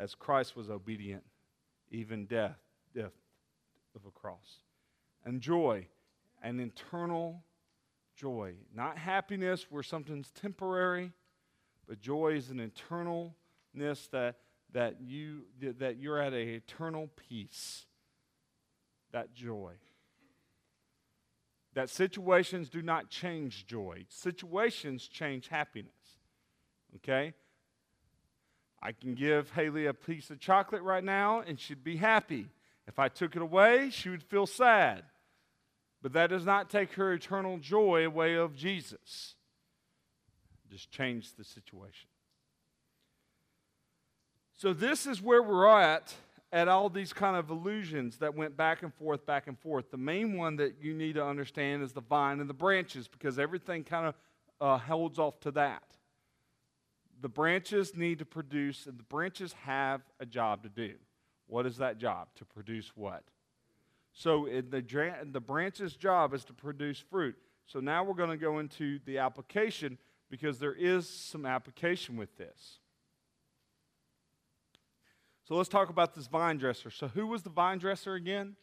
as 0.00 0.14
Christ 0.14 0.56
was 0.56 0.70
obedient, 0.70 1.24
even 1.90 2.26
death 2.26 2.56
death 2.94 3.12
of 3.94 4.02
a 4.06 4.10
cross. 4.10 4.60
And 5.24 5.40
joy, 5.40 5.86
an 6.42 6.60
internal 6.60 7.42
joy. 8.16 8.54
Not 8.74 8.98
happiness 8.98 9.66
where 9.70 9.82
something's 9.82 10.30
temporary, 10.30 11.12
but 11.86 12.00
joy 12.00 12.34
is 12.34 12.50
an 12.50 12.58
internalness 12.58 14.10
that, 14.10 14.36
that, 14.72 14.96
you, 15.00 15.42
that 15.60 15.98
you're 15.98 16.20
at 16.20 16.32
an 16.32 16.48
eternal 16.48 17.08
peace. 17.28 17.86
That 19.12 19.34
joy. 19.34 19.72
That 21.74 21.90
situations 21.90 22.68
do 22.68 22.82
not 22.82 23.08
change 23.08 23.66
joy, 23.66 24.04
situations 24.08 25.06
change 25.06 25.48
happiness. 25.48 25.92
Okay? 26.96 27.34
I 28.82 28.92
can 28.92 29.14
give 29.14 29.50
Haley 29.52 29.86
a 29.86 29.94
piece 29.94 30.30
of 30.30 30.40
chocolate 30.40 30.82
right 30.82 31.04
now 31.04 31.40
and 31.40 31.58
she'd 31.58 31.84
be 31.84 31.96
happy. 31.96 32.48
If 32.86 32.98
I 32.98 33.08
took 33.08 33.36
it 33.36 33.42
away, 33.42 33.90
she 33.90 34.08
would 34.08 34.22
feel 34.22 34.46
sad. 34.46 35.04
But 36.00 36.12
that 36.12 36.30
does 36.30 36.46
not 36.46 36.70
take 36.70 36.92
her 36.92 37.12
eternal 37.12 37.58
joy 37.58 38.06
away 38.06 38.34
of 38.34 38.54
Jesus. 38.54 39.34
Just 40.70 40.90
change 40.90 41.34
the 41.34 41.44
situation. 41.44 42.08
So 44.58 44.72
this 44.72 45.06
is 45.06 45.22
where 45.22 45.40
we're 45.40 45.68
at 45.68 46.12
at 46.52 46.66
all 46.66 46.88
these 46.88 47.12
kind 47.12 47.36
of 47.36 47.48
illusions 47.48 48.16
that 48.16 48.34
went 48.34 48.56
back 48.56 48.82
and 48.82 48.92
forth, 48.92 49.24
back 49.24 49.46
and 49.46 49.56
forth. 49.56 49.92
The 49.92 49.96
main 49.96 50.36
one 50.36 50.56
that 50.56 50.82
you 50.82 50.94
need 50.94 51.14
to 51.14 51.24
understand 51.24 51.84
is 51.84 51.92
the 51.92 52.00
vine 52.00 52.40
and 52.40 52.50
the 52.50 52.54
branches 52.54 53.06
because 53.06 53.38
everything 53.38 53.84
kind 53.84 54.08
of 54.08 54.14
uh, 54.60 54.76
holds 54.76 55.20
off 55.20 55.38
to 55.42 55.52
that. 55.52 55.84
The 57.20 57.28
branches 57.28 57.96
need 57.96 58.18
to 58.18 58.24
produce, 58.24 58.86
and 58.86 58.98
the 58.98 59.04
branches 59.04 59.52
have 59.64 60.00
a 60.18 60.26
job 60.26 60.64
to 60.64 60.68
do. 60.68 60.94
What 61.46 61.64
is 61.64 61.76
that 61.76 61.98
job? 61.98 62.26
To 62.34 62.44
produce 62.44 62.90
what? 62.96 63.22
So 64.12 64.48
the, 64.48 65.14
the 65.30 65.40
branch's 65.40 65.94
job 65.94 66.34
is 66.34 66.44
to 66.46 66.52
produce 66.52 66.98
fruit. 66.98 67.36
So 67.66 67.78
now 67.78 68.02
we're 68.02 68.14
going 68.14 68.30
to 68.30 68.36
go 68.36 68.58
into 68.58 68.98
the 69.04 69.18
application 69.18 69.98
because 70.28 70.58
there 70.58 70.74
is 70.74 71.08
some 71.08 71.46
application 71.46 72.16
with 72.16 72.36
this. 72.36 72.80
So 75.48 75.54
let's 75.54 75.70
talk 75.70 75.88
about 75.88 76.14
this 76.14 76.26
vine 76.26 76.58
dresser. 76.58 76.90
So 76.90 77.08
who 77.08 77.26
was 77.26 77.42
the 77.42 77.48
vine 77.48 77.78
dresser 77.78 78.12
again? 78.12 78.54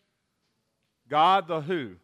God 1.10 1.48
the 1.48 1.62
who? 1.62 1.96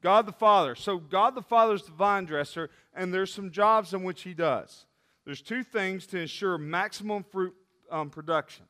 God 0.00 0.24
the 0.24 0.32
Father. 0.32 0.74
So 0.74 0.96
God 0.96 1.34
the 1.34 1.42
Father 1.42 1.74
is 1.74 1.82
the 1.82 1.92
vine 1.92 2.24
dresser, 2.24 2.70
and 2.94 3.12
there's 3.12 3.30
some 3.30 3.50
jobs 3.50 3.92
in 3.92 4.02
which 4.02 4.22
he 4.22 4.32
does. 4.32 4.86
There's 5.26 5.42
two 5.42 5.62
things 5.62 6.06
to 6.06 6.18
ensure 6.18 6.56
maximum 6.56 7.24
fruit 7.24 7.54
um, 7.90 8.08
production. 8.08 8.64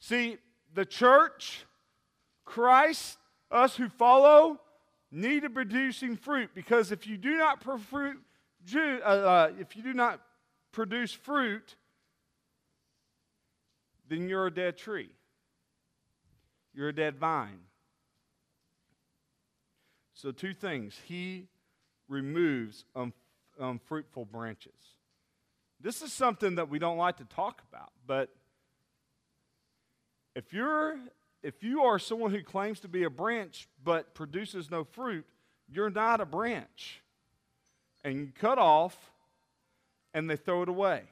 See, 0.00 0.38
the 0.72 0.86
church, 0.86 1.66
Christ, 2.46 3.18
us 3.50 3.76
who 3.76 3.90
follow, 3.90 4.60
need 5.12 5.42
to 5.42 5.50
producing 5.50 6.16
fruit 6.16 6.52
because 6.54 6.90
if 6.90 7.06
you 7.06 7.18
do 7.18 7.36
not 7.36 7.62
fruit, 7.62 8.16
uh, 8.74 8.78
uh, 9.04 9.50
if 9.60 9.76
you 9.76 9.82
do 9.82 9.92
not 9.92 10.22
produce 10.72 11.12
fruit, 11.12 11.76
then 14.08 14.28
you're 14.28 14.46
a 14.46 14.50
dead 14.50 14.76
tree. 14.76 15.10
You're 16.74 16.88
a 16.88 16.94
dead 16.94 17.16
vine. 17.16 17.60
So, 20.14 20.32
two 20.32 20.52
things. 20.52 20.98
He 21.06 21.46
removes 22.08 22.84
unfruitful 23.58 24.24
branches. 24.24 24.72
This 25.80 26.02
is 26.02 26.12
something 26.12 26.56
that 26.56 26.68
we 26.68 26.78
don't 26.78 26.98
like 26.98 27.18
to 27.18 27.24
talk 27.24 27.62
about, 27.70 27.92
but 28.06 28.30
if 30.34 30.52
you're 30.52 30.98
if 31.42 31.62
you 31.62 31.82
are 31.82 31.98
someone 31.98 32.32
who 32.32 32.42
claims 32.42 32.80
to 32.80 32.88
be 32.88 33.04
a 33.04 33.10
branch 33.10 33.68
but 33.84 34.14
produces 34.14 34.70
no 34.70 34.84
fruit, 34.84 35.24
you're 35.68 35.90
not 35.90 36.20
a 36.20 36.26
branch. 36.26 37.00
And 38.04 38.18
you 38.18 38.32
cut 38.38 38.58
off 38.58 39.12
and 40.14 40.28
they 40.28 40.36
throw 40.36 40.62
it 40.62 40.68
away. 40.68 41.02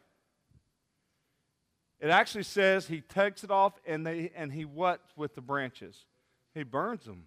It 2.01 2.11
actually 2.11 2.45
says 2.45 2.87
he 2.87 3.01
takes 3.01 3.43
it 3.43 3.51
off 3.51 3.73
and, 3.87 4.07
they, 4.07 4.31
and 4.37 4.53
he 4.53 4.65
what 4.65 5.01
with 5.17 5.35
the 5.35 5.41
branches? 5.41 6.05
He 6.55 6.63
burns 6.63 7.05
them. 7.05 7.25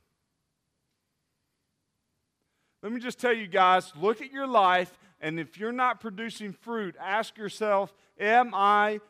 Let 2.82 2.92
me 2.92 3.00
just 3.00 3.20
tell 3.20 3.34
you 3.34 3.48
guys 3.48 3.92
look 4.00 4.22
at 4.22 4.32
your 4.32 4.48
life, 4.48 4.98
and 5.20 5.40
if 5.40 5.58
you're 5.58 5.74
not 5.74 6.00
producing 6.00 6.54
fruit, 6.54 6.96
ask 7.00 7.38
yourself, 7.38 7.94
Am 8.20 8.54
I, 8.54 9.02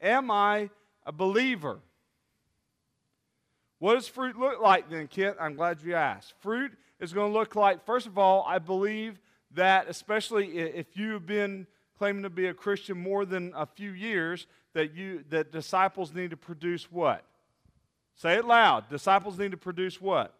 am 0.00 0.30
I 0.30 0.70
a 1.04 1.12
believer? 1.12 1.78
What 3.78 3.94
does 3.94 4.08
fruit 4.08 4.38
look 4.38 4.60
like 4.60 4.88
then, 4.88 5.06
Kent? 5.06 5.36
I'm 5.40 5.54
glad 5.54 5.82
you 5.82 5.94
asked. 5.94 6.34
Fruit 6.40 6.72
is 6.98 7.12
going 7.12 7.32
to 7.32 7.38
look 7.38 7.54
like, 7.54 7.84
first 7.84 8.06
of 8.06 8.16
all, 8.16 8.44
I 8.46 8.58
believe 8.58 9.20
that, 9.52 9.88
especially 9.88 10.58
if 10.58 10.96
you've 10.96 11.26
been 11.26 11.66
claiming 11.98 12.22
to 12.22 12.30
be 12.30 12.46
a 12.46 12.54
Christian 12.54 12.98
more 12.98 13.24
than 13.24 13.52
a 13.54 13.66
few 13.66 13.90
years, 13.90 14.46
that 14.76 14.94
you 14.94 15.24
that 15.30 15.52
disciples 15.52 16.14
need 16.14 16.30
to 16.30 16.36
produce 16.36 16.92
what? 16.92 17.24
Say 18.14 18.34
it 18.34 18.44
loud. 18.44 18.90
Disciples 18.90 19.38
need 19.38 19.52
to 19.52 19.56
produce 19.56 20.00
what? 20.00 20.34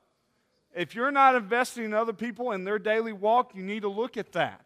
If 0.75 0.95
you're 0.95 1.11
not 1.11 1.35
investing 1.35 1.85
in 1.85 1.95
other 1.95 2.13
people 2.13 2.53
in 2.53 2.65
their 2.65 2.79
daily 2.79 3.15
walk, 3.15 3.55
you 3.55 3.63
need 3.63 3.81
to 3.81 3.89
look 3.89 4.19
at 4.19 4.33
that. 4.33 4.61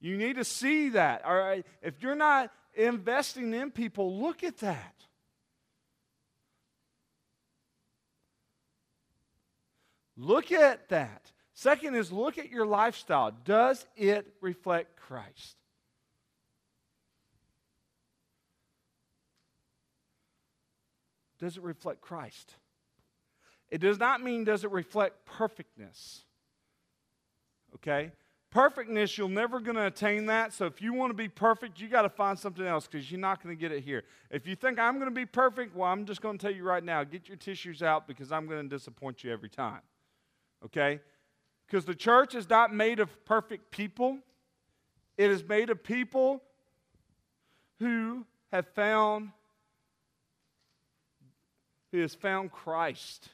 You 0.00 0.16
need 0.16 0.36
to 0.36 0.44
see 0.44 0.88
that. 0.90 1.26
All 1.26 1.36
right. 1.36 1.66
If 1.82 2.02
you're 2.02 2.14
not 2.14 2.50
investing 2.72 3.52
in 3.52 3.70
people, 3.70 4.18
look 4.18 4.42
at 4.44 4.56
that. 4.58 4.94
Look 10.16 10.52
at 10.52 10.88
that. 10.88 11.30
Second 11.52 11.96
is 11.96 12.10
look 12.10 12.38
at 12.38 12.50
your 12.50 12.64
lifestyle. 12.64 13.32
Does 13.44 13.86
it 13.94 14.26
reflect 14.40 14.96
Christ? 14.96 15.59
Does 21.40 21.56
it 21.56 21.62
reflect 21.62 22.00
Christ? 22.00 22.54
It 23.70 23.80
does 23.80 23.98
not 23.98 24.22
mean 24.22 24.44
does 24.44 24.64
it 24.64 24.70
reflect 24.70 25.24
perfectness. 25.24 26.24
Okay? 27.76 28.12
Perfectness, 28.50 29.16
you're 29.16 29.28
never 29.28 29.60
going 29.60 29.76
to 29.76 29.86
attain 29.86 30.26
that. 30.26 30.52
So 30.52 30.66
if 30.66 30.82
you 30.82 30.92
want 30.92 31.10
to 31.10 31.14
be 31.14 31.28
perfect, 31.28 31.80
you 31.80 31.88
got 31.88 32.02
to 32.02 32.08
find 32.08 32.36
something 32.36 32.66
else 32.66 32.88
because 32.88 33.10
you're 33.10 33.20
not 33.20 33.42
going 33.42 33.56
to 33.56 33.60
get 33.60 33.70
it 33.70 33.84
here. 33.84 34.02
If 34.28 34.46
you 34.46 34.56
think 34.56 34.78
I'm 34.78 34.94
going 34.94 35.08
to 35.08 35.14
be 35.14 35.24
perfect, 35.24 35.74
well, 35.74 35.88
I'm 35.88 36.04
just 36.04 36.20
going 36.20 36.36
to 36.36 36.46
tell 36.46 36.54
you 36.54 36.64
right 36.64 36.82
now 36.82 37.04
get 37.04 37.28
your 37.28 37.36
tissues 37.36 37.80
out 37.80 38.08
because 38.08 38.32
I'm 38.32 38.46
going 38.46 38.68
to 38.68 38.76
disappoint 38.76 39.22
you 39.22 39.32
every 39.32 39.48
time 39.48 39.82
okay? 40.64 41.00
Because 41.66 41.84
the 41.84 41.94
church 41.94 42.34
is 42.34 42.48
not 42.48 42.74
made 42.74 43.00
of 43.00 43.24
perfect 43.24 43.70
people, 43.70 44.18
it 45.16 45.30
is 45.30 45.44
made 45.44 45.70
of 45.70 45.82
people 45.82 46.42
who 47.78 48.26
have 48.52 48.66
found 48.68 49.30
who 51.92 52.00
has 52.00 52.14
found 52.14 52.52
Christ. 52.52 53.28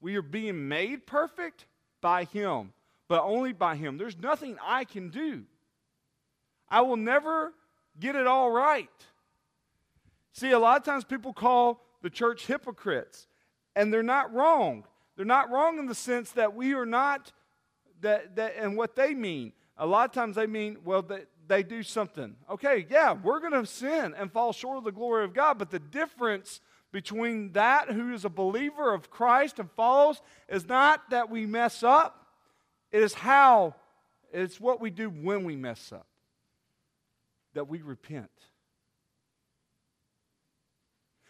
We 0.00 0.16
are 0.16 0.22
being 0.22 0.68
made 0.68 1.06
perfect 1.06 1.66
by 2.00 2.24
him, 2.24 2.72
but 3.08 3.22
only 3.22 3.52
by 3.52 3.76
him. 3.76 3.98
There's 3.98 4.18
nothing 4.18 4.56
I 4.64 4.84
can 4.84 5.10
do. 5.10 5.44
I 6.68 6.82
will 6.82 6.96
never 6.96 7.52
get 7.98 8.16
it 8.16 8.26
all 8.26 8.50
right. 8.50 8.90
See, 10.32 10.50
a 10.50 10.58
lot 10.58 10.76
of 10.76 10.84
times 10.84 11.04
people 11.04 11.32
call 11.32 11.82
the 12.02 12.10
church 12.10 12.46
hypocrites, 12.46 13.26
and 13.74 13.92
they're 13.92 14.02
not 14.02 14.32
wrong. 14.34 14.84
They're 15.16 15.24
not 15.24 15.50
wrong 15.50 15.78
in 15.78 15.86
the 15.86 15.94
sense 15.94 16.32
that 16.32 16.54
we 16.54 16.74
are 16.74 16.86
not, 16.86 17.32
that, 18.02 18.36
that 18.36 18.54
and 18.58 18.76
what 18.76 18.96
they 18.96 19.14
mean. 19.14 19.52
A 19.78 19.86
lot 19.86 20.08
of 20.08 20.12
times 20.12 20.36
they 20.36 20.46
mean, 20.46 20.78
well, 20.84 21.02
they, 21.02 21.22
they 21.48 21.62
do 21.62 21.82
something. 21.82 22.36
Okay, 22.50 22.86
yeah, 22.90 23.12
we're 23.12 23.40
going 23.40 23.52
to 23.52 23.66
sin 23.66 24.14
and 24.16 24.30
fall 24.30 24.52
short 24.52 24.78
of 24.78 24.84
the 24.84 24.92
glory 24.92 25.24
of 25.24 25.32
God, 25.32 25.58
but 25.58 25.70
the 25.70 25.78
difference 25.78 26.60
between 26.96 27.52
that 27.52 27.90
who 27.90 28.14
is 28.14 28.24
a 28.24 28.30
believer 28.30 28.94
of 28.94 29.10
Christ 29.10 29.58
and 29.58 29.70
follows 29.72 30.22
is 30.48 30.66
not 30.66 31.10
that 31.10 31.28
we 31.28 31.44
mess 31.44 31.82
up, 31.82 32.26
it 32.90 33.02
is 33.02 33.12
how, 33.12 33.74
it's 34.32 34.58
what 34.58 34.80
we 34.80 34.88
do 34.88 35.10
when 35.10 35.44
we 35.44 35.56
mess 35.56 35.92
up, 35.92 36.06
that 37.52 37.68
we 37.68 37.82
repent. 37.82 38.30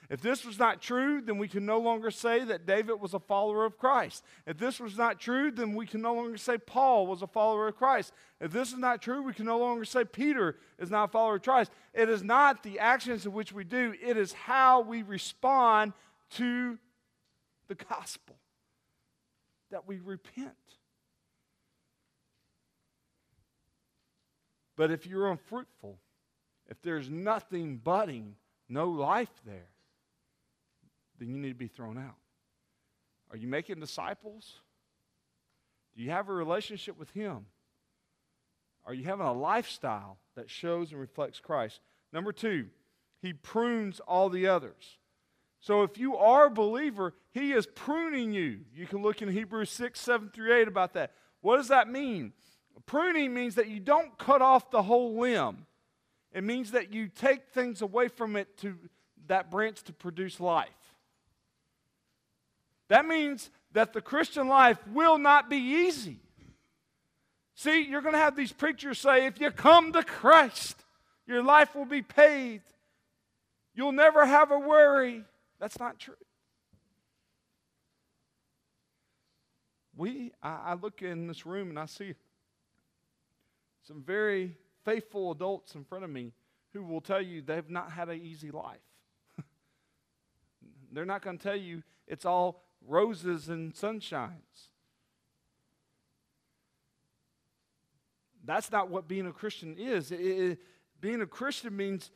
If 0.08 0.20
this 0.20 0.44
was 0.44 0.58
not 0.58 0.80
true, 0.80 1.20
then 1.20 1.38
we 1.38 1.48
can 1.48 1.66
no 1.66 1.78
longer 1.78 2.10
say 2.10 2.44
that 2.44 2.66
David 2.66 3.00
was 3.00 3.14
a 3.14 3.18
follower 3.18 3.64
of 3.64 3.76
Christ. 3.76 4.24
If 4.46 4.58
this 4.58 4.78
was 4.78 4.96
not 4.96 5.18
true, 5.18 5.50
then 5.50 5.74
we 5.74 5.86
can 5.86 6.00
no 6.00 6.14
longer 6.14 6.36
say 6.36 6.58
Paul 6.58 7.06
was 7.06 7.22
a 7.22 7.26
follower 7.26 7.68
of 7.68 7.76
Christ. 7.76 8.12
If 8.40 8.52
this 8.52 8.72
is 8.72 8.78
not 8.78 9.02
true, 9.02 9.22
we 9.22 9.32
can 9.32 9.46
no 9.46 9.58
longer 9.58 9.84
say 9.84 10.04
Peter 10.04 10.56
is 10.78 10.90
not 10.90 11.04
a 11.04 11.08
follower 11.08 11.36
of 11.36 11.42
Christ. 11.42 11.72
It 11.92 12.08
is 12.08 12.22
not 12.22 12.62
the 12.62 12.78
actions 12.78 13.26
in 13.26 13.32
which 13.32 13.52
we 13.52 13.64
do, 13.64 13.94
it 14.00 14.16
is 14.16 14.32
how 14.32 14.80
we 14.80 15.02
respond 15.02 15.92
to 16.30 16.78
the 17.68 17.74
gospel 17.74 18.36
that 19.70 19.88
we 19.88 19.98
repent. 19.98 20.52
But 24.76 24.90
if 24.90 25.06
you're 25.06 25.30
unfruitful, 25.30 25.98
if 26.68 26.80
there's 26.82 27.08
nothing 27.08 27.78
budding, 27.78 28.36
no 28.68 28.88
life 28.88 29.32
there, 29.44 29.68
then 31.18 31.28
you 31.30 31.38
need 31.38 31.50
to 31.50 31.54
be 31.54 31.68
thrown 31.68 31.98
out. 31.98 32.16
Are 33.30 33.36
you 33.36 33.48
making 33.48 33.80
disciples? 33.80 34.60
Do 35.96 36.02
you 36.02 36.10
have 36.10 36.28
a 36.28 36.34
relationship 36.34 36.98
with 36.98 37.10
Him? 37.10 37.46
Are 38.84 38.94
you 38.94 39.04
having 39.04 39.26
a 39.26 39.32
lifestyle 39.32 40.18
that 40.36 40.50
shows 40.50 40.92
and 40.92 41.00
reflects 41.00 41.40
Christ? 41.40 41.80
Number 42.12 42.32
two, 42.32 42.66
He 43.20 43.32
prunes 43.32 44.00
all 44.00 44.28
the 44.28 44.46
others. 44.46 44.98
So 45.60 45.82
if 45.82 45.98
you 45.98 46.16
are 46.16 46.46
a 46.46 46.50
believer, 46.50 47.14
He 47.32 47.52
is 47.52 47.66
pruning 47.66 48.32
you. 48.32 48.60
You 48.74 48.86
can 48.86 49.02
look 49.02 49.22
in 49.22 49.28
Hebrews 49.28 49.70
6, 49.70 49.98
7 49.98 50.30
through 50.30 50.54
8 50.54 50.68
about 50.68 50.94
that. 50.94 51.12
What 51.40 51.56
does 51.56 51.68
that 51.68 51.88
mean? 51.88 52.32
Pruning 52.84 53.34
means 53.34 53.56
that 53.56 53.68
you 53.68 53.80
don't 53.80 54.16
cut 54.18 54.42
off 54.42 54.70
the 54.70 54.82
whole 54.82 55.18
limb. 55.18 55.66
It 56.32 56.44
means 56.44 56.72
that 56.72 56.92
you 56.92 57.08
take 57.08 57.48
things 57.48 57.82
away 57.82 58.08
from 58.08 58.36
it 58.36 58.58
to 58.58 58.76
that 59.26 59.50
branch 59.50 59.82
to 59.84 59.92
produce 59.92 60.38
life. 60.38 60.85
That 62.88 63.06
means 63.06 63.50
that 63.72 63.92
the 63.92 64.00
Christian 64.00 64.48
life 64.48 64.78
will 64.88 65.18
not 65.18 65.50
be 65.50 65.56
easy. 65.56 66.18
See, 67.54 67.82
you're 67.82 68.02
going 68.02 68.14
to 68.14 68.18
have 68.18 68.36
these 68.36 68.52
preachers 68.52 68.98
say, 68.98 69.26
if 69.26 69.40
you 69.40 69.50
come 69.50 69.92
to 69.92 70.02
Christ, 70.02 70.76
your 71.26 71.42
life 71.42 71.74
will 71.74 71.86
be 71.86 72.02
paved. 72.02 72.64
You'll 73.74 73.92
never 73.92 74.24
have 74.24 74.50
a 74.50 74.58
worry. 74.58 75.24
That's 75.58 75.78
not 75.78 75.98
true. 75.98 76.14
We, 79.96 80.32
I, 80.42 80.58
I 80.66 80.74
look 80.74 81.02
in 81.02 81.26
this 81.26 81.46
room 81.46 81.70
and 81.70 81.78
I 81.78 81.86
see 81.86 82.14
some 83.86 84.02
very 84.02 84.56
faithful 84.84 85.32
adults 85.32 85.74
in 85.74 85.84
front 85.84 86.04
of 86.04 86.10
me 86.10 86.32
who 86.72 86.82
will 86.82 87.00
tell 87.00 87.22
you 87.22 87.40
they've 87.40 87.70
not 87.70 87.90
had 87.90 88.10
an 88.10 88.20
easy 88.20 88.50
life. 88.50 88.76
They're 90.92 91.06
not 91.06 91.22
going 91.22 91.38
to 91.38 91.42
tell 91.42 91.56
you 91.56 91.82
it's 92.06 92.26
all 92.26 92.65
roses 92.86 93.48
and 93.48 93.74
sunshines. 93.74 94.30
That's 98.44 98.70
not 98.70 98.88
what 98.88 99.08
being 99.08 99.26
a 99.26 99.32
Christian 99.32 99.76
is. 99.78 100.12
It, 100.12 100.20
it, 100.20 100.58
being 101.00 101.20
a 101.20 101.26
Christian 101.26 101.76
means 101.76 102.10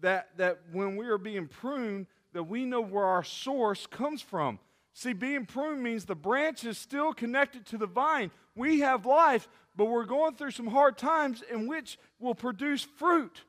that, 0.00 0.36
that 0.36 0.60
when 0.72 0.96
we 0.96 1.06
are 1.06 1.18
being 1.18 1.46
pruned, 1.46 2.06
that 2.32 2.44
we 2.44 2.64
know 2.64 2.80
where 2.80 3.04
our 3.04 3.22
source 3.22 3.86
comes 3.86 4.20
from. 4.20 4.58
See, 4.94 5.12
being 5.12 5.46
pruned 5.46 5.82
means 5.82 6.04
the 6.04 6.14
branch 6.14 6.64
is 6.64 6.76
still 6.76 7.12
connected 7.12 7.64
to 7.66 7.78
the 7.78 7.86
vine. 7.86 8.30
We 8.54 8.80
have 8.80 9.06
life, 9.06 9.48
but 9.76 9.86
we're 9.86 10.04
going 10.04 10.34
through 10.34 10.50
some 10.50 10.66
hard 10.66 10.98
times 10.98 11.42
in 11.50 11.66
which 11.66 11.98
will 12.18 12.34
produce 12.34 12.82
fruit. 12.82 13.42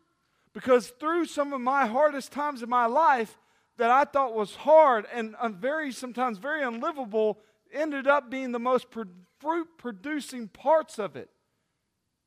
Because 0.54 0.90
through 1.00 1.26
some 1.26 1.52
of 1.52 1.60
my 1.60 1.88
hardest 1.88 2.32
times 2.32 2.62
in 2.62 2.70
my 2.70 2.86
life 2.86 3.38
that 3.78 3.90
I 3.90 4.06
thought 4.06 4.34
was 4.34 4.56
hard 4.56 5.06
and 5.14 5.36
very 5.56 5.92
sometimes 5.92 6.38
very 6.38 6.64
unlivable 6.64 7.40
ended 7.72 8.08
up 8.08 8.30
being 8.30 8.52
the 8.52 8.60
most 8.60 8.88
fruit 8.92 9.68
producing 9.78 10.48
parts 10.48 11.00
of 11.00 11.16
it. 11.16 11.30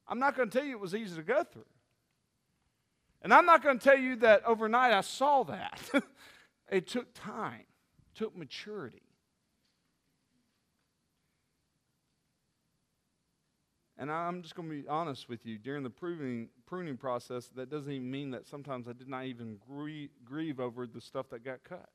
I'm 0.09 0.19
not 0.19 0.37
going 0.37 0.51
to 0.51 0.59
tell 0.59 0.67
you 0.67 0.73
it 0.73 0.81
was 0.81 0.95
easy 0.95 1.17
to 1.17 1.23
go 1.23 1.43
through. 1.45 1.65
And 3.23 3.33
I'm 3.33 3.47
not 3.47 3.63
going 3.63 3.79
to 3.79 3.85
tell 3.85 3.99
you 3.99 4.17
that 4.17 4.45
overnight 4.45 4.93
I 4.93 5.01
saw 5.01 5.43
that. 5.45 5.81
it 6.71 6.87
took 6.87 7.13
time, 7.15 7.65
it 7.99 8.19
took 8.19 8.37
maturity. 8.37 9.03
And 13.99 14.11
I'm 14.11 14.43
just 14.43 14.55
going 14.55 14.69
to 14.69 14.83
be 14.83 14.89
honest 14.89 15.29
with 15.29 15.47
you. 15.47 15.57
During 15.59 15.83
the 15.83 15.91
pruning, 15.91 16.49
pruning 16.67 16.97
process, 16.97 17.49
that 17.57 17.71
doesn't 17.71 17.91
even 17.91 18.11
mean 18.11 18.31
that 18.33 18.47
sometimes 18.47 18.87
I 18.89 18.93
did 18.93 19.09
not 19.09 19.25
even 19.25 19.59
grieve, 19.67 20.11
grieve 20.25 20.61
over 20.61 20.87
the 20.87 21.01
stuff 21.01 21.31
that 21.31 21.45
got 21.45 21.65
cut. 21.65 21.89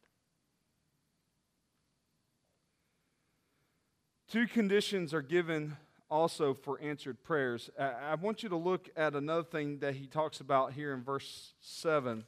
Two 4.28 4.48
conditions 4.48 5.14
are 5.14 5.22
given 5.22 5.78
also 6.10 6.54
for 6.54 6.80
answered 6.82 7.22
prayers. 7.22 7.70
I 7.80 8.16
want 8.16 8.44
you 8.44 8.50
to 8.50 8.56
look 8.56 8.90
at 8.96 9.14
another 9.14 9.44
thing 9.44 9.80
that 9.80 9.96
he 9.96 10.08
talks 10.08 10.40
about 10.40 10.74
here 10.74 10.94
in 10.94 11.04
verse 11.04 11.54
7. 11.62 12.24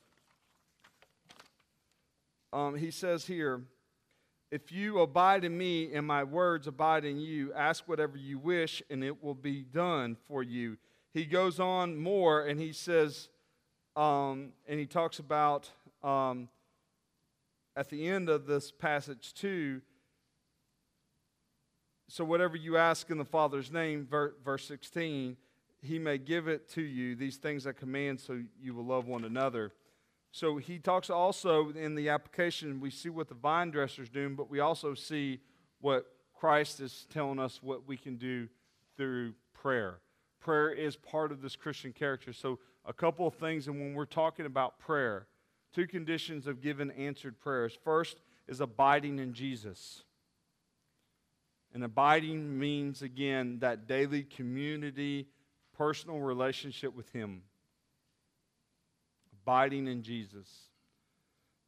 Um, 2.52 2.76
he 2.76 2.92
says 2.92 3.26
here, 3.26 3.64
if 4.54 4.72
you 4.72 5.00
abide 5.00 5.44
in 5.44 5.58
me 5.58 5.92
and 5.96 6.06
my 6.06 6.24
words 6.24 6.68
abide 6.68 7.06
in 7.06 7.20
you, 7.20 7.52
ask 7.54 7.88
whatever 7.88 8.18
you 8.18 8.38
wish 8.38 8.84
and 8.88 9.04
it 9.04 9.24
will 9.24 9.34
be 9.34 9.64
done 9.64 10.16
for 10.28 10.44
you. 10.44 10.78
He 11.12 11.26
goes 11.26 11.60
on 11.60 11.98
more 11.98 12.46
and 12.46 12.60
he 12.60 12.72
says, 12.72 13.30
um, 13.96 14.50
and 14.68 14.80
he 14.80 14.86
talks 14.86 15.18
about 15.18 15.72
um, 16.04 16.50
at 17.76 17.90
the 17.90 18.08
end 18.08 18.30
of 18.30 18.46
this 18.46 18.72
passage 18.72 19.34
too. 19.34 19.82
So, 22.08 22.24
whatever 22.24 22.56
you 22.56 22.78
ask 22.78 23.10
in 23.10 23.18
the 23.18 23.26
Father's 23.26 23.72
name, 23.72 24.08
verse 24.08 24.68
16, 24.68 25.36
he 25.82 25.98
may 25.98 26.20
give 26.20 26.48
it 26.48 26.70
to 26.74 26.82
you, 26.84 27.16
these 27.16 27.38
things 27.38 27.66
I 27.66 27.72
command, 27.72 28.20
so 28.20 28.40
you 28.62 28.76
will 28.76 28.86
love 28.86 29.08
one 29.08 29.24
another. 29.24 29.74
So 30.34 30.58
he 30.58 30.80
talks 30.80 31.12
also 31.12 31.70
in 31.70 31.94
the 31.94 32.10
application, 32.10 32.80
we 32.80 32.90
see 32.90 33.10
what 33.10 33.28
the 33.30 33.36
vine 33.36 33.70
dresser's 33.70 34.10
doing, 34.10 34.34
but 34.34 34.50
we 34.50 34.62
also 34.62 34.96
see 34.96 35.40
what 35.80 36.08
Christ 36.34 36.80
is 36.80 37.06
telling 37.14 37.38
us 37.38 37.62
what 37.62 37.88
we 37.88 37.98
can 37.98 38.18
do 38.18 38.50
through 38.98 39.36
prayer. 39.54 40.00
Prayer 40.40 40.72
is 40.72 40.96
part 40.96 41.32
of 41.32 41.44
this 41.44 41.56
Christian 41.56 41.94
character. 41.94 42.34
So, 42.34 42.58
a 42.84 42.94
couple 42.94 43.28
of 43.28 43.36
things, 43.36 43.68
and 43.68 43.80
when 43.80 43.94
we're 43.94 44.06
talking 44.06 44.48
about 44.48 44.80
prayer, 44.80 45.28
two 45.72 45.86
conditions 45.86 46.48
of 46.48 46.62
given 46.62 46.90
answered 46.90 47.40
prayers. 47.40 47.78
First 47.84 48.18
is 48.48 48.60
abiding 48.60 49.20
in 49.20 49.34
Jesus. 49.34 50.04
And 51.76 51.84
abiding 51.84 52.58
means, 52.58 53.04
again, 53.04 53.60
that 53.60 53.88
daily 53.88 54.24
community, 54.24 55.28
personal 55.78 56.20
relationship 56.20 56.96
with 56.96 57.12
Him 57.12 57.44
abiding 59.44 59.88
in 59.88 60.02
Jesus. 60.02 60.48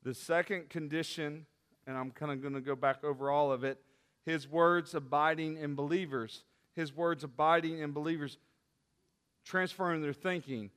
The 0.04 0.14
second 0.14 0.70
condition, 0.70 1.46
and 1.86 1.98
I'm 1.98 2.12
kind 2.12 2.32
of 2.32 2.42
going 2.42 2.54
to 2.54 2.62
go 2.62 2.76
back 2.76 3.04
over 3.04 3.30
all 3.30 3.52
of 3.52 3.64
it, 3.64 3.82
his 4.26 4.50
words 4.50 4.96
abiding 4.96 5.58
in 5.58 5.76
believers. 5.76 6.44
His 6.76 6.96
words 6.96 7.24
abiding 7.24 7.80
in 7.80 7.92
believers, 7.92 8.38
transferring 9.46 10.02
their 10.02 10.14
thinking. 10.14 10.72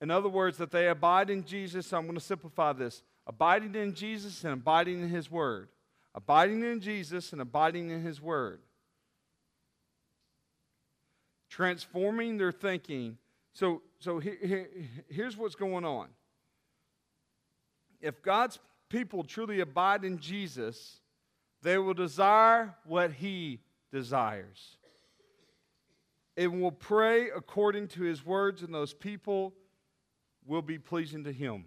In 0.00 0.10
other 0.10 0.28
words, 0.28 0.58
that 0.58 0.70
they 0.70 0.88
abide 0.88 1.30
in 1.30 1.44
Jesus. 1.44 1.92
I'm 1.92 2.02
going 2.04 2.14
to 2.14 2.20
simplify 2.20 2.72
this 2.72 3.02
abiding 3.26 3.74
in 3.74 3.94
Jesus 3.94 4.44
and 4.44 4.52
abiding 4.52 5.02
in 5.02 5.08
his 5.08 5.30
word. 5.30 5.68
Abiding 6.14 6.62
in 6.62 6.80
Jesus 6.80 7.32
and 7.32 7.40
abiding 7.40 7.90
in 7.90 8.02
his 8.02 8.20
word. 8.20 8.60
Transforming 11.48 12.38
their 12.38 12.52
thinking. 12.52 13.18
So, 13.52 13.82
so 13.98 14.18
here, 14.18 14.38
here, 14.40 14.68
here's 15.08 15.36
what's 15.36 15.54
going 15.54 15.84
on 15.84 16.08
if 18.04 18.22
God's 18.22 18.58
people 18.90 19.24
truly 19.24 19.60
abide 19.60 20.04
in 20.04 20.18
Jesus, 20.18 21.00
they 21.62 21.78
will 21.78 21.94
desire 21.94 22.74
what 22.84 23.12
he 23.12 23.60
desires. 23.90 24.76
And 26.36 26.60
will 26.60 26.70
pray 26.70 27.30
according 27.30 27.88
to 27.88 28.02
his 28.02 28.24
words, 28.24 28.62
and 28.62 28.74
those 28.74 28.92
people 28.92 29.54
will 30.44 30.60
be 30.60 30.78
pleasing 30.78 31.24
to 31.24 31.32
him. 31.32 31.64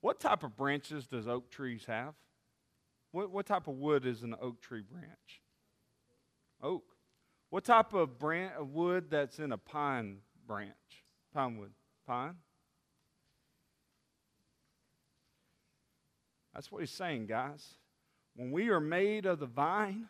What 0.00 0.18
type 0.18 0.42
of 0.42 0.56
branches 0.56 1.06
does 1.06 1.28
oak 1.28 1.50
trees 1.50 1.84
have? 1.86 2.14
What, 3.12 3.30
what 3.30 3.46
type 3.46 3.68
of 3.68 3.76
wood 3.76 4.04
is 4.04 4.22
an 4.22 4.34
oak 4.40 4.60
tree 4.60 4.82
branch? 4.82 5.42
Oak. 6.60 6.84
What 7.50 7.64
type 7.64 7.94
of 7.94 8.20
of 8.22 8.70
wood 8.70 9.06
that's 9.08 9.38
in 9.38 9.52
a 9.52 9.58
pine 9.58 10.18
branch? 10.46 10.74
Pine 11.32 11.58
wood. 11.58 11.72
Pine? 12.04 12.34
That's 16.58 16.72
what 16.72 16.80
he's 16.80 16.90
saying, 16.90 17.26
guys. 17.26 17.64
When 18.34 18.50
we 18.50 18.70
are 18.70 18.80
made 18.80 19.26
of 19.26 19.38
the 19.38 19.46
vine, 19.46 20.08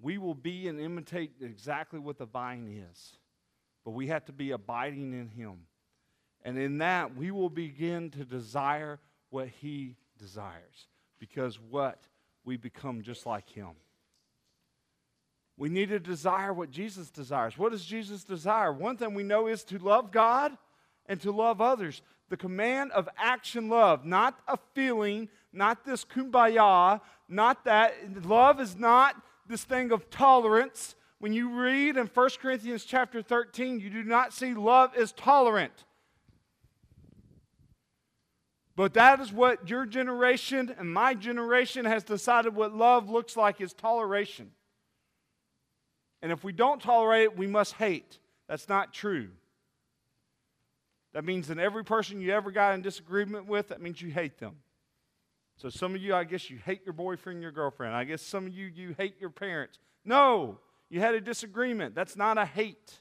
we 0.00 0.16
will 0.16 0.34
be 0.34 0.66
and 0.66 0.80
imitate 0.80 1.32
exactly 1.42 1.98
what 1.98 2.16
the 2.16 2.24
vine 2.24 2.86
is. 2.90 3.18
But 3.84 3.90
we 3.90 4.06
have 4.06 4.24
to 4.24 4.32
be 4.32 4.52
abiding 4.52 5.12
in 5.12 5.28
him. 5.28 5.66
And 6.42 6.56
in 6.56 6.78
that, 6.78 7.14
we 7.14 7.30
will 7.30 7.50
begin 7.50 8.12
to 8.12 8.24
desire 8.24 8.98
what 9.28 9.48
he 9.48 9.96
desires. 10.18 10.88
Because 11.20 11.60
what? 11.60 12.00
We 12.46 12.56
become 12.56 13.02
just 13.02 13.26
like 13.26 13.50
him. 13.50 13.72
We 15.58 15.68
need 15.68 15.90
to 15.90 16.00
desire 16.00 16.54
what 16.54 16.70
Jesus 16.70 17.10
desires. 17.10 17.58
What 17.58 17.72
does 17.72 17.84
Jesus 17.84 18.24
desire? 18.24 18.72
One 18.72 18.96
thing 18.96 19.12
we 19.12 19.22
know 19.22 19.48
is 19.48 19.64
to 19.64 19.76
love 19.76 20.10
God 20.10 20.56
and 21.06 21.20
to 21.20 21.30
love 21.32 21.60
others 21.60 22.02
the 22.28 22.36
command 22.36 22.90
of 22.92 23.08
action 23.16 23.68
love, 23.68 24.04
not 24.04 24.40
a 24.48 24.58
feeling, 24.74 25.28
not 25.52 25.84
this 25.84 26.04
kumbaya, 26.04 27.00
not 27.28 27.64
that. 27.64 27.94
Love 28.24 28.60
is 28.60 28.76
not 28.76 29.14
this 29.46 29.64
thing 29.64 29.92
of 29.92 30.10
tolerance. 30.10 30.96
when 31.20 31.32
you 31.32 31.60
read 31.60 31.96
in 31.96 32.06
1 32.06 32.30
Corinthians 32.40 32.84
chapter 32.84 33.22
13, 33.22 33.80
you 33.80 33.88
do 33.88 34.02
not 34.02 34.32
see 34.32 34.52
love 34.52 34.94
is 34.96 35.12
tolerant. 35.12 35.84
But 38.76 38.94
that 38.94 39.20
is 39.20 39.32
what 39.32 39.70
your 39.70 39.86
generation 39.86 40.74
and 40.76 40.92
my 40.92 41.14
generation 41.14 41.84
has 41.84 42.02
decided 42.02 42.54
what 42.54 42.74
love 42.74 43.08
looks 43.08 43.36
like 43.36 43.60
is 43.60 43.72
toleration. 43.72 44.50
And 46.20 46.32
if 46.32 46.42
we 46.42 46.52
don't 46.52 46.82
tolerate 46.82 47.24
it, 47.24 47.38
we 47.38 47.46
must 47.46 47.74
hate. 47.74 48.18
That's 48.48 48.68
not 48.68 48.92
true. 48.92 49.28
That 51.14 51.24
means 51.24 51.48
that 51.48 51.58
every 51.58 51.84
person 51.84 52.20
you 52.20 52.32
ever 52.32 52.50
got 52.50 52.74
in 52.74 52.82
disagreement 52.82 53.46
with, 53.46 53.68
that 53.68 53.80
means 53.80 54.02
you 54.02 54.10
hate 54.10 54.38
them. 54.38 54.56
So 55.56 55.68
some 55.68 55.94
of 55.94 56.02
you, 56.02 56.14
I 56.14 56.24
guess 56.24 56.50
you 56.50 56.58
hate 56.58 56.82
your 56.84 56.92
boyfriend, 56.92 57.40
your 57.40 57.52
girlfriend. 57.52 57.94
I 57.94 58.02
guess 58.02 58.20
some 58.20 58.46
of 58.46 58.52
you, 58.52 58.66
you 58.66 58.94
hate 58.98 59.20
your 59.20 59.30
parents. 59.30 59.78
No, 60.04 60.58
you 60.90 60.98
had 60.98 61.14
a 61.14 61.20
disagreement. 61.20 61.94
That's 61.94 62.16
not 62.16 62.36
a 62.36 62.44
hate. 62.44 62.98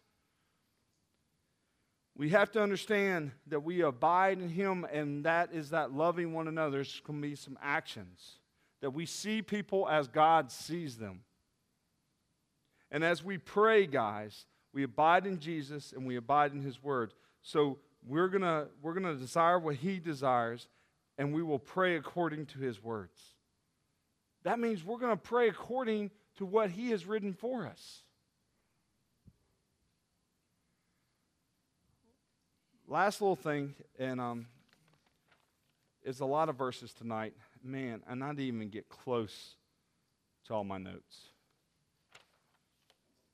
We 2.15 2.29
have 2.29 2.51
to 2.51 2.61
understand 2.61 3.31
that 3.47 3.61
we 3.61 3.81
abide 3.81 4.39
in 4.39 4.49
Him, 4.49 4.85
and 4.91 5.25
that 5.25 5.49
is 5.51 5.71
that 5.71 5.91
loving 5.91 6.33
one 6.33 6.47
another. 6.47 6.77
There's 6.77 7.01
going 7.03 7.19
to 7.19 7.27
be 7.27 7.35
some 7.35 7.57
actions 7.61 8.37
that 8.81 8.91
we 8.91 9.07
see 9.07 9.41
people 9.41 9.89
as 9.89 10.07
God 10.07 10.51
sees 10.51 10.97
them. 10.97 11.21
And 12.91 13.03
as 13.03 13.23
we 13.23 13.39
pray, 13.39 13.87
guys, 13.87 14.45
we 14.71 14.83
abide 14.83 15.25
in 15.25 15.39
Jesus 15.39 15.93
and 15.93 16.05
we 16.05 16.15
abide 16.15 16.51
in 16.51 16.61
His 16.61 16.83
Word. 16.83 17.13
So 17.41 17.79
we're 18.07 18.27
going 18.27 18.67
we're 18.81 18.93
going 18.93 19.05
to 19.05 19.15
desire 19.15 19.59
what 19.59 19.75
He 19.75 19.99
desires, 19.99 20.67
and 21.17 21.33
we 21.33 21.43
will 21.43 21.59
pray 21.59 21.95
according 21.95 22.47
to 22.47 22.59
His 22.59 22.83
words. 22.83 23.19
That 24.43 24.59
means 24.59 24.83
we're 24.83 24.97
going 24.97 25.15
to 25.15 25.21
pray 25.21 25.47
according 25.47 26.11
to 26.37 26.45
what 26.45 26.71
He 26.71 26.91
has 26.91 27.05
written 27.05 27.33
for 27.33 27.65
us. 27.65 28.01
Last 32.87 33.21
little 33.21 33.35
thing, 33.35 33.73
and 33.97 34.19
um, 34.19 34.45
is 36.03 36.19
a 36.19 36.25
lot 36.25 36.49
of 36.49 36.57
verses 36.57 36.93
tonight. 36.93 37.33
Man, 37.63 38.01
and 38.07 38.23
I 38.23 38.29
didn't 38.29 38.41
even 38.41 38.69
get 38.69 38.89
close 38.89 39.55
to 40.45 40.53
all 40.53 40.63
my 40.63 40.77
notes. 40.77 41.29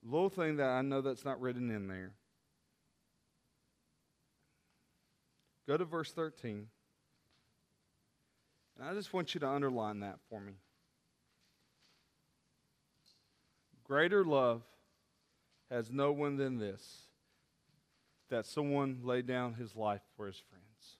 Little 0.03 0.29
thing 0.29 0.57
that 0.57 0.69
I 0.69 0.81
know 0.81 1.01
that's 1.01 1.25
not 1.25 1.41
written 1.41 1.71
in 1.71 1.87
there. 1.87 2.11
Go 5.69 5.77
to 5.77 5.85
verse 5.85 6.11
13. 6.11 6.65
And 8.79 8.89
I 8.89 8.95
just 8.95 9.13
want 9.13 9.35
you 9.35 9.39
to 9.41 9.47
underline 9.47 9.99
that 9.99 10.17
for 10.27 10.41
me. 10.41 10.53
Greater 13.83 14.25
love 14.25 14.63
has 15.69 15.91
no 15.91 16.11
one 16.11 16.37
than 16.37 16.57
this 16.57 17.03
that 18.29 18.47
someone 18.47 19.01
laid 19.03 19.27
down 19.27 19.53
his 19.53 19.75
life 19.75 20.01
for 20.17 20.25
his 20.25 20.41
friends. 20.49 20.97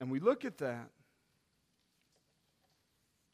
And 0.00 0.10
we 0.10 0.18
look 0.18 0.46
at 0.46 0.56
that, 0.56 0.88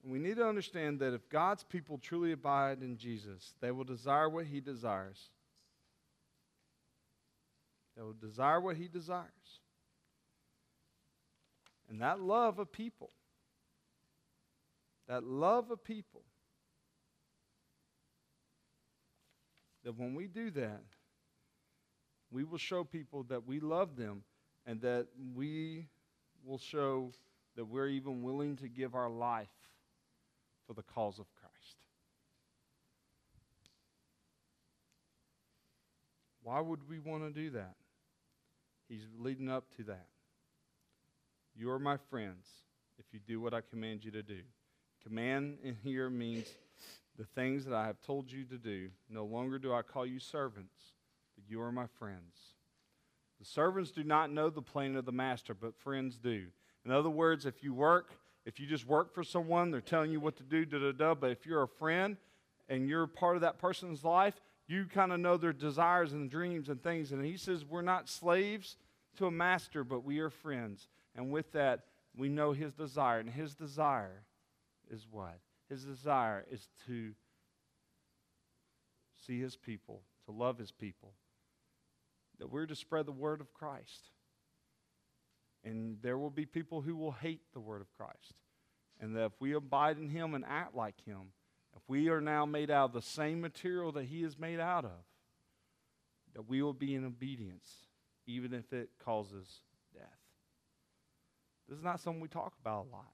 and 0.02 0.12
we 0.12 0.18
need 0.18 0.38
to 0.38 0.48
understand 0.48 0.98
that 0.98 1.14
if 1.14 1.28
God's 1.28 1.62
people 1.62 1.98
truly 1.98 2.32
abide 2.32 2.82
in 2.82 2.96
Jesus, 2.96 3.54
they 3.60 3.70
will 3.70 3.84
desire 3.84 4.28
what 4.28 4.46
he 4.46 4.58
desires. 4.58 5.30
They 7.96 8.02
will 8.02 8.12
desire 8.12 8.60
what 8.60 8.76
he 8.76 8.88
desires. 8.88 9.30
And 11.88 12.00
that 12.00 12.20
love 12.20 12.58
of 12.58 12.72
people, 12.72 13.10
that 15.06 15.22
love 15.22 15.70
of 15.70 15.84
people, 15.84 16.22
that 19.84 19.96
when 19.98 20.14
we 20.14 20.26
do 20.26 20.50
that, 20.52 20.82
we 22.30 22.42
will 22.42 22.58
show 22.58 22.82
people 22.84 23.22
that 23.24 23.46
we 23.46 23.60
love 23.60 23.96
them 23.96 24.22
and 24.66 24.80
that 24.80 25.06
we 25.34 25.86
will 26.44 26.58
show 26.58 27.12
that 27.54 27.66
we're 27.66 27.88
even 27.88 28.22
willing 28.22 28.56
to 28.56 28.68
give 28.68 28.94
our 28.94 29.10
life 29.10 29.46
for 30.66 30.72
the 30.72 30.82
cause 30.82 31.18
of 31.18 31.26
Christ. 31.34 31.76
Why 36.42 36.60
would 36.60 36.88
we 36.88 36.98
want 36.98 37.22
to 37.22 37.30
do 37.30 37.50
that? 37.50 37.74
He's 38.88 39.06
leading 39.18 39.48
up 39.48 39.64
to 39.76 39.84
that. 39.84 40.06
You 41.56 41.70
are 41.70 41.78
my 41.78 41.96
friends 42.10 42.46
if 42.98 43.06
you 43.12 43.20
do 43.26 43.40
what 43.40 43.54
I 43.54 43.60
command 43.60 44.04
you 44.04 44.10
to 44.12 44.22
do. 44.22 44.40
Command 45.02 45.58
in 45.62 45.76
here 45.82 46.10
means 46.10 46.46
the 47.18 47.24
things 47.24 47.64
that 47.64 47.74
I 47.74 47.86
have 47.86 48.00
told 48.02 48.30
you 48.30 48.44
to 48.44 48.58
do. 48.58 48.90
No 49.08 49.24
longer 49.24 49.58
do 49.58 49.72
I 49.72 49.82
call 49.82 50.06
you 50.06 50.18
servants, 50.18 50.92
but 51.36 51.44
you 51.48 51.60
are 51.60 51.72
my 51.72 51.86
friends. 51.98 52.54
The 53.38 53.46
servants 53.46 53.90
do 53.90 54.04
not 54.04 54.30
know 54.30 54.50
the 54.50 54.62
plan 54.62 54.96
of 54.96 55.04
the 55.04 55.12
master, 55.12 55.54
but 55.54 55.76
friends 55.76 56.16
do. 56.16 56.46
In 56.84 56.90
other 56.90 57.10
words, 57.10 57.46
if 57.46 57.62
you 57.62 57.74
work, 57.74 58.12
if 58.46 58.58
you 58.60 58.66
just 58.66 58.86
work 58.86 59.14
for 59.14 59.24
someone, 59.24 59.70
they're 59.70 59.80
telling 59.80 60.10
you 60.10 60.20
what 60.20 60.36
to 60.36 60.42
do, 60.42 60.64
da 60.64 60.78
da 60.78 60.92
da. 60.92 61.14
But 61.14 61.30
if 61.30 61.46
you're 61.46 61.62
a 61.62 61.68
friend 61.68 62.16
and 62.68 62.88
you're 62.88 63.06
part 63.06 63.36
of 63.36 63.42
that 63.42 63.58
person's 63.58 64.04
life, 64.04 64.40
you 64.66 64.86
kind 64.86 65.12
of 65.12 65.20
know 65.20 65.36
their 65.36 65.52
desires 65.52 66.12
and 66.12 66.30
dreams 66.30 66.68
and 66.68 66.82
things. 66.82 67.12
And 67.12 67.24
he 67.24 67.36
says, 67.36 67.64
We're 67.64 67.82
not 67.82 68.08
slaves 68.08 68.76
to 69.16 69.26
a 69.26 69.30
master, 69.30 69.84
but 69.84 70.04
we 70.04 70.20
are 70.20 70.30
friends. 70.30 70.88
And 71.14 71.30
with 71.30 71.52
that, 71.52 71.84
we 72.16 72.28
know 72.28 72.52
his 72.52 72.72
desire. 72.72 73.18
And 73.18 73.30
his 73.30 73.54
desire 73.54 74.24
is 74.90 75.06
what? 75.10 75.38
His 75.68 75.84
desire 75.84 76.44
is 76.50 76.68
to 76.86 77.12
see 79.26 79.40
his 79.40 79.56
people, 79.56 80.02
to 80.26 80.32
love 80.32 80.58
his 80.58 80.72
people, 80.72 81.12
that 82.38 82.50
we're 82.50 82.66
to 82.66 82.76
spread 82.76 83.06
the 83.06 83.12
word 83.12 83.40
of 83.40 83.52
Christ. 83.54 84.10
And 85.62 85.98
there 86.02 86.18
will 86.18 86.30
be 86.30 86.44
people 86.44 86.82
who 86.82 86.96
will 86.96 87.12
hate 87.12 87.40
the 87.52 87.60
word 87.60 87.80
of 87.80 87.92
Christ. 87.96 88.34
And 89.00 89.16
that 89.16 89.24
if 89.26 89.32
we 89.40 89.54
abide 89.54 89.98
in 89.98 90.08
him 90.08 90.34
and 90.34 90.44
act 90.46 90.74
like 90.74 90.94
him, 91.04 91.32
if 91.76 91.82
we 91.88 92.08
are 92.08 92.20
now 92.20 92.46
made 92.46 92.70
out 92.70 92.86
of 92.86 92.92
the 92.92 93.02
same 93.02 93.40
material 93.40 93.92
that 93.92 94.04
he 94.04 94.22
is 94.22 94.38
made 94.38 94.60
out 94.60 94.84
of, 94.84 95.04
that 96.34 96.48
we 96.48 96.62
will 96.62 96.72
be 96.72 96.94
in 96.94 97.04
obedience, 97.04 97.68
even 98.26 98.52
if 98.52 98.72
it 98.72 98.90
causes 99.04 99.60
death. 99.92 100.04
This 101.68 101.78
is 101.78 101.84
not 101.84 102.00
something 102.00 102.20
we 102.20 102.28
talk 102.28 102.54
about 102.60 102.86
a 102.86 102.92
lot. 102.92 103.12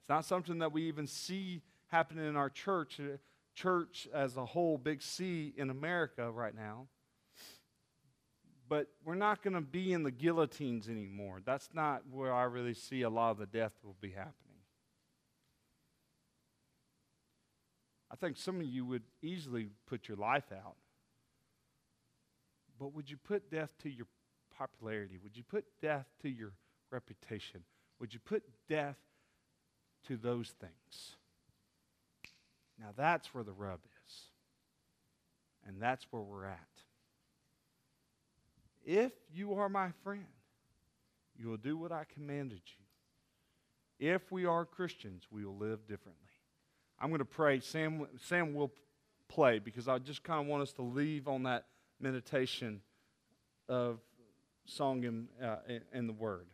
It's 0.00 0.08
not 0.08 0.24
something 0.24 0.58
that 0.58 0.72
we 0.72 0.84
even 0.84 1.06
see 1.06 1.62
happening 1.88 2.26
in 2.26 2.36
our 2.36 2.50
church, 2.50 3.00
uh, 3.00 3.16
church 3.54 4.08
as 4.14 4.36
a 4.36 4.44
whole, 4.44 4.78
big 4.78 5.02
C 5.02 5.52
in 5.56 5.70
America 5.70 6.30
right 6.30 6.54
now. 6.54 6.86
But 8.68 8.86
we're 9.04 9.16
not 9.16 9.42
going 9.42 9.54
to 9.54 9.60
be 9.60 9.92
in 9.92 10.04
the 10.04 10.12
guillotines 10.12 10.88
anymore. 10.88 11.40
That's 11.44 11.68
not 11.74 12.02
where 12.08 12.32
I 12.32 12.44
really 12.44 12.74
see 12.74 13.02
a 13.02 13.10
lot 13.10 13.32
of 13.32 13.38
the 13.38 13.46
death 13.46 13.72
will 13.82 13.96
be 14.00 14.10
happening. 14.10 14.49
I 18.10 18.16
think 18.16 18.36
some 18.36 18.60
of 18.60 18.66
you 18.66 18.84
would 18.84 19.04
easily 19.22 19.68
put 19.86 20.08
your 20.08 20.16
life 20.16 20.52
out. 20.52 20.76
But 22.78 22.94
would 22.94 23.10
you 23.10 23.16
put 23.16 23.50
death 23.50 23.72
to 23.82 23.90
your 23.90 24.06
popularity? 24.56 25.18
Would 25.22 25.36
you 25.36 25.44
put 25.44 25.64
death 25.80 26.06
to 26.22 26.28
your 26.28 26.52
reputation? 26.90 27.62
Would 28.00 28.12
you 28.12 28.20
put 28.20 28.42
death 28.68 28.96
to 30.08 30.16
those 30.16 30.54
things? 30.60 31.16
Now 32.78 32.88
that's 32.96 33.34
where 33.34 33.44
the 33.44 33.52
rub 33.52 33.80
is. 34.06 34.14
And 35.66 35.80
that's 35.80 36.06
where 36.10 36.22
we're 36.22 36.46
at. 36.46 36.58
If 38.84 39.12
you 39.32 39.54
are 39.54 39.68
my 39.68 39.90
friend, 40.02 40.24
you 41.36 41.48
will 41.48 41.58
do 41.58 41.76
what 41.76 41.92
I 41.92 42.04
commanded 42.12 42.62
you. 42.66 44.08
If 44.12 44.32
we 44.32 44.46
are 44.46 44.64
Christians, 44.64 45.24
we 45.30 45.44
will 45.44 45.56
live 45.56 45.86
differently. 45.86 46.29
I'm 47.00 47.08
going 47.08 47.20
to 47.20 47.24
pray. 47.24 47.60
Sam, 47.60 48.06
Sam 48.26 48.54
will 48.54 48.72
play 49.28 49.58
because 49.58 49.88
I 49.88 49.98
just 49.98 50.22
kind 50.22 50.40
of 50.40 50.46
want 50.46 50.62
us 50.62 50.72
to 50.74 50.82
leave 50.82 51.28
on 51.28 51.44
that 51.44 51.66
meditation 52.00 52.82
of 53.68 54.00
song 54.66 55.04
and, 55.04 55.28
uh, 55.42 55.56
and 55.92 56.08
the 56.08 56.12
word. 56.12 56.46